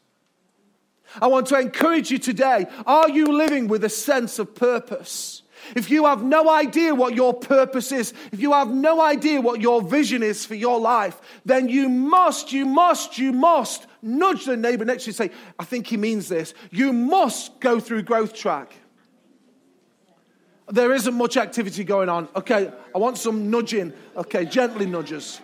I 1.21 1.27
want 1.27 1.47
to 1.47 1.59
encourage 1.59 2.11
you 2.11 2.19
today. 2.19 2.67
Are 2.85 3.09
you 3.09 3.25
living 3.25 3.67
with 3.67 3.83
a 3.83 3.89
sense 3.89 4.39
of 4.39 4.55
purpose? 4.55 5.43
If 5.75 5.89
you 5.89 6.05
have 6.05 6.23
no 6.23 6.49
idea 6.49 6.95
what 6.95 7.15
your 7.15 7.33
purpose 7.33 7.91
is, 7.91 8.13
if 8.31 8.39
you 8.39 8.53
have 8.53 8.69
no 8.69 9.01
idea 9.01 9.41
what 9.41 9.61
your 9.61 9.81
vision 9.81 10.23
is 10.23 10.45
for 10.45 10.55
your 10.55 10.79
life, 10.79 11.19
then 11.45 11.67
you 11.67 11.89
must, 11.89 12.53
you 12.53 12.65
must, 12.65 13.17
you 13.17 13.33
must 13.33 13.85
nudge 14.01 14.45
the 14.45 14.55
neighbor 14.55 14.85
next 14.85 15.03
to 15.03 15.11
you 15.11 15.15
and 15.19 15.31
say, 15.31 15.37
I 15.59 15.65
think 15.65 15.87
he 15.87 15.97
means 15.97 16.29
this. 16.29 16.53
You 16.71 16.93
must 16.93 17.59
go 17.59 17.79
through 17.79 18.03
growth 18.03 18.33
track. 18.33 18.73
There 20.69 20.93
isn't 20.93 21.15
much 21.15 21.35
activity 21.35 21.83
going 21.83 22.09
on. 22.09 22.29
Okay, 22.35 22.71
I 22.93 22.97
want 22.97 23.17
some 23.17 23.49
nudging. 23.49 23.91
Okay, 24.15 24.45
gently 24.45 24.85
nudges. 24.85 25.41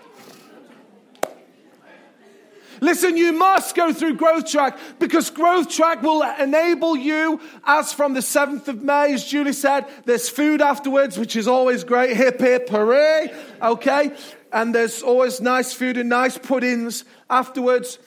Listen, 2.81 3.17
you 3.17 3.33
must 3.33 3.75
go 3.75 3.93
through 3.93 4.15
Growth 4.15 4.49
Track 4.49 4.77
because 4.99 5.29
Growth 5.29 5.69
Track 5.69 6.01
will 6.01 6.21
enable 6.21 6.95
you, 6.95 7.39
as 7.65 7.93
from 7.93 8.13
the 8.13 8.19
7th 8.19 8.67
of 8.67 8.81
May, 8.81 9.13
as 9.13 9.25
Julie 9.25 9.53
said, 9.53 9.85
there's 10.05 10.29
food 10.29 10.61
afterwards, 10.61 11.17
which 11.17 11.35
is 11.35 11.47
always 11.47 11.83
great. 11.83 12.15
Hip, 12.15 12.39
hip, 12.39 12.69
hooray. 12.69 13.33
Okay? 13.61 14.11
And 14.51 14.73
there's 14.73 15.01
always 15.01 15.41
nice 15.41 15.73
food 15.73 15.97
and 15.97 16.09
nice 16.09 16.37
puddings 16.37 17.05
afterwards. 17.29 17.99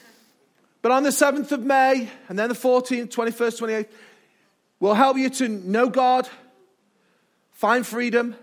But 0.81 0.91
on 0.91 1.03
the 1.03 1.09
7th 1.09 1.51
of 1.51 1.63
May, 1.63 2.09
and 2.29 2.39
then 2.39 2.49
the 2.49 2.55
14th, 2.55 3.09
21st, 3.09 3.61
28th, 3.61 3.87
will 4.79 4.93
help 4.93 5.17
you 5.17 5.29
to 5.29 5.47
know 5.49 5.89
God, 5.89 6.29
find 7.51 7.85
freedom. 7.85 8.35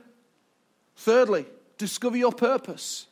Thirdly, 0.96 1.46
discover 1.78 2.16
your 2.16 2.32
purpose. 2.32 3.06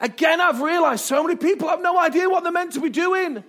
Again, 0.00 0.40
I've 0.40 0.60
realized 0.60 1.04
so 1.04 1.22
many 1.22 1.36
people 1.36 1.68
have 1.68 1.82
no 1.82 1.98
idea 1.98 2.28
what 2.28 2.42
they're 2.42 2.52
meant 2.52 2.72
to 2.74 2.80
be 2.80 2.90
doing. 2.90 3.42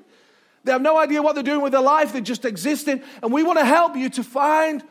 They 0.64 0.72
have 0.72 0.82
no 0.82 0.98
idea 0.98 1.22
what 1.22 1.36
they're 1.36 1.44
doing 1.44 1.62
with 1.62 1.72
their 1.72 1.82
life, 1.82 2.12
they're 2.12 2.22
just 2.22 2.46
existing. 2.46 3.02
And 3.22 3.32
we 3.32 3.44
want 3.44 3.60
to 3.60 3.66
help 3.66 3.96
you 3.96 4.10
to 4.12 4.24
find 4.24 4.84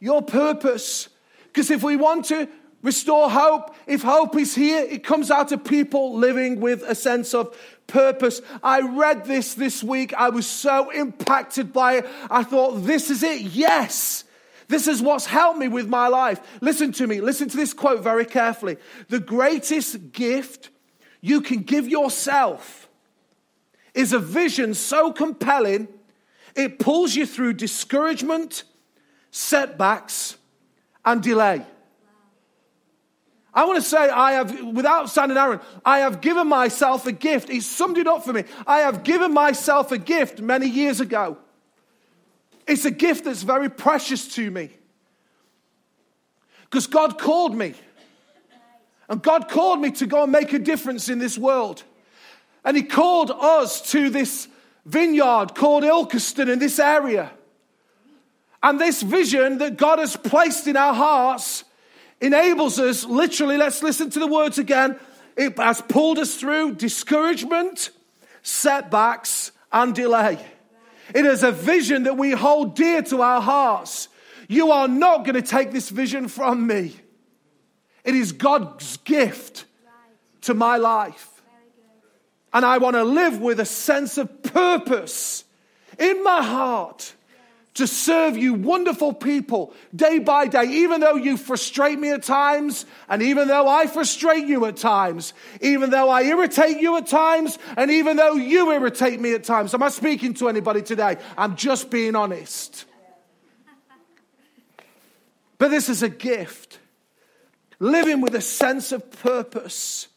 your 0.00 0.22
purpose. 0.22 1.08
Because 1.46 1.70
if 1.70 1.82
we 1.82 1.96
want 1.96 2.26
to 2.26 2.48
restore 2.82 3.28
hope, 3.28 3.74
if 3.86 4.02
hope 4.02 4.36
is 4.36 4.54
here, 4.54 4.78
it 4.78 5.02
comes 5.02 5.30
out 5.30 5.50
of 5.52 5.64
people 5.64 6.16
living 6.16 6.60
with 6.60 6.82
a 6.82 6.94
sense 6.94 7.34
of 7.34 7.56
purpose. 7.86 8.40
I 8.62 8.80
read 8.80 9.24
this 9.24 9.54
this 9.54 9.82
week. 9.82 10.14
I 10.14 10.28
was 10.28 10.46
so 10.46 10.90
impacted 10.90 11.72
by 11.72 11.94
it. 11.94 12.06
I 12.30 12.44
thought, 12.44 12.84
this 12.84 13.10
is 13.10 13.22
it. 13.22 13.40
Yes. 13.40 14.24
This 14.68 14.86
is 14.86 15.00
what's 15.00 15.26
helped 15.26 15.58
me 15.58 15.68
with 15.68 15.88
my 15.88 16.08
life. 16.08 16.40
Listen 16.60 16.92
to 16.92 17.06
me. 17.06 17.20
Listen 17.20 17.48
to 17.48 17.56
this 17.56 17.72
quote 17.72 18.02
very 18.02 18.26
carefully. 18.26 18.76
The 19.08 19.18
greatest 19.18 20.12
gift 20.12 20.70
you 21.20 21.40
can 21.40 21.62
give 21.62 21.88
yourself 21.88 22.88
is 23.94 24.12
a 24.12 24.18
vision 24.18 24.74
so 24.74 25.12
compelling, 25.12 25.88
it 26.54 26.78
pulls 26.78 27.16
you 27.16 27.26
through 27.26 27.54
discouragement, 27.54 28.64
setbacks, 29.30 30.36
and 31.04 31.22
delay. 31.22 31.64
I 33.52 33.64
want 33.64 33.76
to 33.76 33.82
say, 33.82 34.08
I 34.08 34.32
have, 34.32 34.62
without 34.62 35.08
sounding 35.10 35.38
arrogant, 35.38 35.62
I 35.84 36.00
have 36.00 36.20
given 36.20 36.46
myself 36.46 37.06
a 37.06 37.12
gift. 37.12 37.48
He 37.48 37.60
summed 37.60 37.98
it 37.98 38.06
up 38.06 38.24
for 38.24 38.32
me. 38.32 38.44
I 38.66 38.80
have 38.80 39.02
given 39.02 39.32
myself 39.32 39.90
a 39.90 39.98
gift 39.98 40.40
many 40.40 40.68
years 40.68 41.00
ago. 41.00 41.38
It's 42.68 42.84
a 42.84 42.90
gift 42.90 43.24
that's 43.24 43.42
very 43.42 43.70
precious 43.70 44.28
to 44.34 44.50
me. 44.50 44.70
Because 46.64 46.86
God 46.86 47.18
called 47.18 47.56
me. 47.56 47.74
And 49.08 49.22
God 49.22 49.48
called 49.48 49.80
me 49.80 49.90
to 49.92 50.06
go 50.06 50.24
and 50.24 50.30
make 50.30 50.52
a 50.52 50.58
difference 50.58 51.08
in 51.08 51.18
this 51.18 51.38
world. 51.38 51.82
And 52.64 52.76
He 52.76 52.82
called 52.82 53.30
us 53.30 53.80
to 53.92 54.10
this 54.10 54.48
vineyard 54.84 55.54
called 55.54 55.82
Ilkeston 55.82 56.52
in 56.52 56.58
this 56.58 56.78
area. 56.78 57.30
And 58.62 58.78
this 58.78 59.02
vision 59.02 59.58
that 59.58 59.78
God 59.78 59.98
has 59.98 60.16
placed 60.16 60.66
in 60.66 60.76
our 60.76 60.92
hearts 60.92 61.64
enables 62.20 62.78
us, 62.78 63.04
literally, 63.04 63.56
let's 63.56 63.82
listen 63.82 64.10
to 64.10 64.18
the 64.18 64.26
words 64.26 64.58
again. 64.58 64.98
It 65.36 65.56
has 65.58 65.80
pulled 65.80 66.18
us 66.18 66.36
through 66.36 66.74
discouragement, 66.74 67.90
setbacks, 68.42 69.52
and 69.72 69.94
delay. 69.94 70.44
It 71.14 71.24
is 71.24 71.42
a 71.42 71.52
vision 71.52 72.04
that 72.04 72.16
we 72.16 72.32
hold 72.32 72.74
dear 72.74 73.02
to 73.02 73.22
our 73.22 73.40
hearts. 73.40 74.08
You 74.48 74.72
are 74.72 74.88
not 74.88 75.24
going 75.24 75.34
to 75.34 75.42
take 75.42 75.72
this 75.72 75.90
vision 75.90 76.28
from 76.28 76.66
me. 76.66 76.96
It 78.04 78.14
is 78.14 78.32
God's 78.32 78.96
gift 78.98 79.66
to 80.42 80.54
my 80.54 80.76
life. 80.76 81.42
And 82.52 82.64
I 82.64 82.78
want 82.78 82.96
to 82.96 83.04
live 83.04 83.40
with 83.40 83.60
a 83.60 83.66
sense 83.66 84.16
of 84.16 84.42
purpose 84.42 85.44
in 85.98 86.24
my 86.24 86.42
heart 86.42 87.14
to 87.78 87.86
serve 87.86 88.36
you, 88.36 88.54
wonderful 88.54 89.12
people, 89.12 89.72
day 89.94 90.18
by 90.18 90.48
day, 90.48 90.64
even 90.64 91.00
though 91.00 91.14
you 91.14 91.36
frustrate 91.36 91.96
me 91.96 92.10
at 92.10 92.24
times, 92.24 92.84
and 93.08 93.22
even 93.22 93.46
though 93.46 93.68
I 93.68 93.86
frustrate 93.86 94.46
you 94.46 94.64
at 94.66 94.76
times, 94.76 95.32
even 95.60 95.90
though 95.90 96.10
I 96.10 96.22
irritate 96.24 96.80
you 96.80 96.96
at 96.96 97.06
times, 97.06 97.56
and 97.76 97.88
even 97.92 98.16
though 98.16 98.34
you 98.34 98.72
irritate 98.72 99.20
me 99.20 99.32
at 99.32 99.44
times. 99.44 99.74
Am 99.74 99.82
I 99.84 99.90
speaking 99.90 100.34
to 100.34 100.48
anybody 100.48 100.82
today? 100.82 101.18
I'm 101.36 101.54
just 101.54 101.88
being 101.88 102.16
honest. 102.16 102.84
But 105.58 105.68
this 105.68 105.88
is 105.88 106.02
a 106.02 106.08
gift. 106.08 106.80
Living 107.78 108.20
with 108.20 108.34
a 108.34 108.40
sense 108.40 108.90
of 108.90 109.08
purpose. 109.22 110.08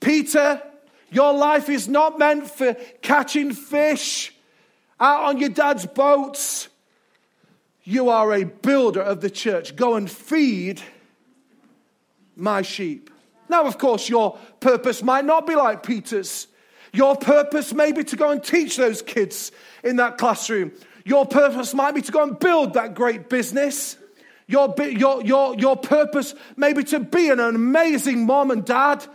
Peter, 0.00 0.62
your 1.10 1.34
life 1.34 1.68
is 1.68 1.86
not 1.86 2.18
meant 2.18 2.50
for 2.50 2.72
catching 3.02 3.52
fish 3.52 4.32
out 5.00 5.24
on 5.24 5.38
your 5.38 5.48
dad's 5.48 5.86
boats. 5.86 6.68
You 7.84 8.08
are 8.08 8.32
a 8.32 8.44
builder 8.44 9.02
of 9.02 9.20
the 9.20 9.30
church. 9.30 9.76
Go 9.76 9.94
and 9.94 10.10
feed 10.10 10.80
my 12.34 12.62
sheep. 12.62 13.10
Now, 13.48 13.64
of 13.64 13.78
course, 13.78 14.08
your 14.08 14.38
purpose 14.60 15.02
might 15.02 15.24
not 15.24 15.46
be 15.46 15.54
like 15.54 15.82
Peter's. 15.82 16.48
Your 16.92 17.16
purpose 17.16 17.72
may 17.72 17.92
be 17.92 18.04
to 18.04 18.16
go 18.16 18.30
and 18.30 18.42
teach 18.42 18.76
those 18.76 19.02
kids 19.02 19.52
in 19.84 19.96
that 19.96 20.18
classroom. 20.18 20.72
Your 21.04 21.26
purpose 21.26 21.74
might 21.74 21.94
be 21.94 22.02
to 22.02 22.12
go 22.12 22.22
and 22.22 22.38
build 22.38 22.74
that 22.74 22.94
great 22.94 23.28
business. 23.28 23.96
Your, 24.48 24.74
your, 24.78 25.22
your, 25.22 25.54
your 25.56 25.76
purpose 25.76 26.34
may 26.56 26.72
be 26.72 26.84
to 26.84 27.00
be 27.00 27.30
an 27.30 27.40
amazing 27.40 28.26
mom 28.26 28.50
and 28.50 28.64
dad. 28.64 29.06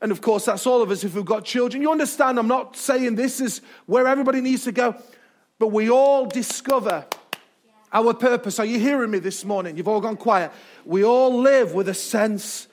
And 0.00 0.12
of 0.12 0.20
course, 0.20 0.44
that's 0.46 0.66
all 0.66 0.82
of 0.82 0.90
us 0.90 1.04
if 1.04 1.14
we've 1.14 1.24
got 1.24 1.44
children. 1.44 1.82
You 1.82 1.90
understand, 1.90 2.38
I'm 2.38 2.48
not 2.48 2.76
saying 2.76 3.16
this 3.16 3.40
is 3.40 3.60
where 3.86 4.06
everybody 4.06 4.40
needs 4.40 4.64
to 4.64 4.72
go. 4.72 4.94
But 5.58 5.68
we 5.68 5.90
all 5.90 6.26
discover 6.26 7.06
our 7.92 8.12
purpose. 8.12 8.58
Are 8.58 8.64
you 8.64 8.78
hearing 8.78 9.10
me 9.10 9.20
this 9.20 9.44
morning? 9.44 9.76
You've 9.76 9.88
all 9.88 10.00
gone 10.00 10.16
quiet. 10.16 10.50
We 10.84 11.04
all 11.04 11.38
live 11.38 11.74
with 11.74 11.88
a 11.88 11.94
sense 11.94 12.66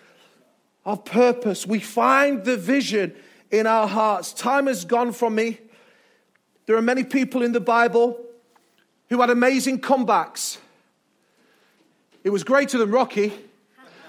of 0.83 1.05
purpose. 1.05 1.67
We 1.67 1.79
find 1.79 2.43
the 2.43 2.57
vision 2.57 3.13
in 3.51 3.67
our 3.67 3.87
hearts. 3.87 4.33
Time 4.33 4.67
has 4.67 4.83
gone 4.83 5.11
from 5.11 5.35
me. 5.35 5.59
There 6.65 6.75
are 6.75 6.81
many 6.81 7.03
people 7.03 7.43
in 7.43 7.51
the 7.51 7.59
Bible 7.59 8.19
who 9.09 9.21
had 9.21 9.29
amazing 9.29 9.81
comebacks. 9.81 10.57
It 12.23 12.29
was 12.29 12.43
greater 12.43 12.77
than 12.77 12.91
Rocky. 12.91 13.33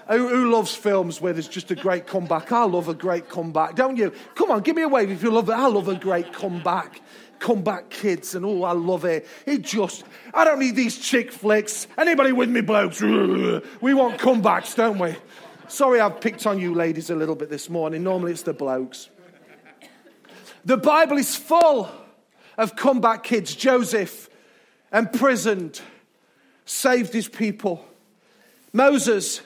Who, 0.09 0.51
loves 0.51 0.75
films 0.75 1.21
where 1.21 1.31
there's 1.31 1.47
just 1.47 1.71
a 1.71 1.75
great 1.75 2.07
comeback? 2.07 2.51
I 2.51 2.65
love 2.65 2.89
a 2.89 2.93
great 2.93 3.29
comeback, 3.29 3.75
don't 3.75 3.95
you? 3.95 4.11
Come 4.35 4.51
on, 4.51 4.61
give 4.61 4.75
me 4.75 4.81
a 4.81 4.87
wave 4.87 5.09
if 5.09 5.23
you 5.23 5.31
love 5.31 5.47
it. 5.47 5.53
I 5.53 5.67
love 5.67 5.87
a 5.87 5.95
great 5.95 6.33
comeback. 6.33 7.01
Comeback 7.39 7.89
kids, 7.89 8.35
and 8.35 8.45
oh, 8.45 8.63
I 8.63 8.71
love 8.71 9.05
it. 9.05 9.27
It 9.45 9.63
just, 9.63 10.03
I 10.33 10.43
don't 10.45 10.59
need 10.59 10.75
these 10.75 10.97
chick 10.97 11.31
flicks. 11.31 11.87
Anybody 11.97 12.31
with 12.31 12.49
me, 12.49 12.61
blokes? 12.61 13.01
We 13.01 13.93
want 13.93 14.17
comebacks, 14.17 14.75
don't 14.75 14.97
we? 14.97 15.15
Sorry, 15.67 15.99
I've 15.99 16.21
picked 16.21 16.45
on 16.45 16.59
you 16.59 16.73
ladies 16.73 17.09
a 17.09 17.15
little 17.15 17.35
bit 17.35 17.49
this 17.49 17.69
morning. 17.69 18.03
Normally 18.03 18.31
it's 18.31 18.43
the 18.43 18.53
blokes. 18.53 19.09
The 20.65 20.77
Bible 20.77 21.17
is 21.17 21.35
full 21.35 21.89
of 22.57 22.75
comeback 22.75 23.23
kids. 23.23 23.55
Joseph, 23.55 24.29
imprisoned, 24.93 25.81
saved 26.65 27.11
his 27.11 27.27
people. 27.27 27.85
Moses, 28.71 29.41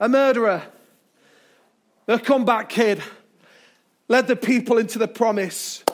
a 0.00 0.08
murderer, 0.08 0.62
a 2.08 2.18
comeback 2.18 2.68
kid, 2.68 3.02
led 4.08 4.26
the 4.26 4.34
people 4.34 4.78
into 4.78 4.98
the 4.98 5.06
promise. 5.06 5.84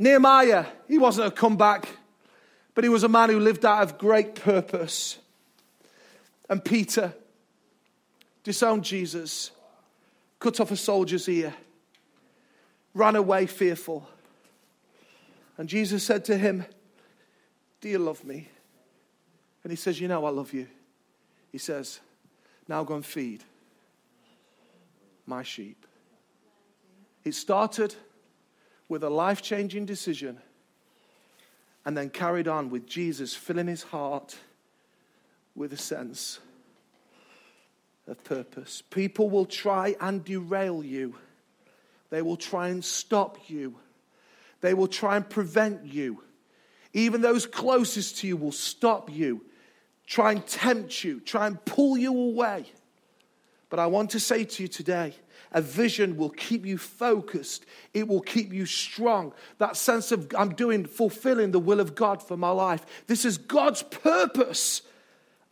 Nehemiah, 0.00 0.64
he 0.88 0.96
wasn't 0.96 1.28
a 1.28 1.30
comeback, 1.30 1.86
but 2.74 2.84
he 2.84 2.88
was 2.88 3.02
a 3.02 3.08
man 3.08 3.28
who 3.28 3.38
lived 3.38 3.66
out 3.66 3.82
of 3.82 3.98
great 3.98 4.34
purpose. 4.34 5.18
And 6.48 6.64
Peter 6.64 7.12
disowned 8.42 8.82
Jesus, 8.82 9.50
cut 10.38 10.58
off 10.58 10.70
a 10.70 10.76
soldier's 10.76 11.28
ear, 11.28 11.52
ran 12.94 13.14
away 13.14 13.44
fearful. 13.44 14.08
And 15.58 15.68
Jesus 15.68 16.02
said 16.02 16.24
to 16.24 16.38
him, 16.38 16.64
Do 17.82 17.90
you 17.90 17.98
love 17.98 18.24
me? 18.24 18.48
And 19.62 19.70
he 19.70 19.76
says, 19.76 20.00
You 20.00 20.08
know, 20.08 20.24
I 20.24 20.30
love 20.30 20.54
you. 20.54 20.66
He 21.52 21.58
says, 21.58 22.00
now 22.68 22.84
go 22.84 22.94
and 22.94 23.04
feed 23.04 23.44
my 25.26 25.42
sheep. 25.42 25.84
It 27.22 27.34
started 27.34 27.94
with 28.90 29.02
a 29.02 29.08
life 29.08 29.40
changing 29.40 29.86
decision 29.86 30.38
and 31.86 31.96
then 31.96 32.10
carried 32.10 32.46
on 32.46 32.68
with 32.68 32.86
Jesus 32.86 33.34
filling 33.34 33.68
his 33.68 33.82
heart 33.84 34.36
with 35.54 35.72
a 35.72 35.78
sense 35.78 36.40
of 38.06 38.22
purpose. 38.24 38.82
People 38.90 39.30
will 39.30 39.46
try 39.46 39.96
and 40.00 40.22
derail 40.22 40.84
you, 40.84 41.14
they 42.10 42.20
will 42.20 42.36
try 42.36 42.68
and 42.68 42.84
stop 42.84 43.38
you, 43.48 43.76
they 44.60 44.74
will 44.74 44.88
try 44.88 45.16
and 45.16 45.30
prevent 45.30 45.86
you. 45.86 46.22
Even 46.92 47.22
those 47.22 47.46
closest 47.46 48.18
to 48.18 48.26
you 48.26 48.36
will 48.36 48.52
stop 48.52 49.08
you 49.10 49.40
try 50.10 50.32
and 50.32 50.44
tempt 50.44 51.04
you, 51.04 51.20
try 51.20 51.46
and 51.46 51.64
pull 51.64 51.96
you 51.96 52.12
away. 52.12 52.66
But 53.70 53.78
I 53.78 53.86
want 53.86 54.10
to 54.10 54.20
say 54.20 54.44
to 54.44 54.62
you 54.64 54.68
today, 54.68 55.14
a 55.52 55.60
vision 55.60 56.16
will 56.16 56.30
keep 56.30 56.64
you 56.64 56.78
focused. 56.78 57.66
It 57.92 58.06
will 58.06 58.20
keep 58.20 58.52
you 58.52 58.66
strong. 58.66 59.32
That 59.58 59.76
sense 59.76 60.12
of 60.12 60.32
I'm 60.36 60.54
doing, 60.54 60.84
fulfilling 60.84 61.50
the 61.50 61.58
will 61.58 61.80
of 61.80 61.94
God 61.94 62.22
for 62.22 62.36
my 62.36 62.50
life. 62.50 62.84
This 63.06 63.24
is 63.24 63.38
God's 63.38 63.82
purpose 63.82 64.82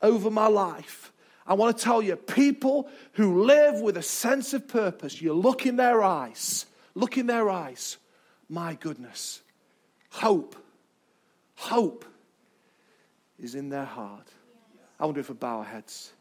over 0.00 0.30
my 0.30 0.46
life. 0.46 1.12
I 1.46 1.54
want 1.54 1.76
to 1.76 1.82
tell 1.82 2.02
you, 2.02 2.14
people 2.14 2.88
who 3.12 3.44
live 3.44 3.80
with 3.80 3.96
a 3.96 4.02
sense 4.02 4.52
of 4.52 4.68
purpose, 4.68 5.20
you 5.20 5.32
look 5.32 5.64
in 5.64 5.76
their 5.76 6.02
eyes, 6.02 6.66
look 6.94 7.16
in 7.16 7.26
their 7.26 7.48
eyes. 7.48 7.96
My 8.50 8.74
goodness, 8.74 9.40
hope, 10.10 10.56
hope 11.54 12.04
is 13.38 13.54
in 13.54 13.70
their 13.70 13.84
heart. 13.84 14.28
I 15.00 15.06
wonder 15.06 15.20
if 15.20 15.28
we 15.28 15.34
bow 15.34 15.58
our 15.58 15.64
heads. 15.64 16.12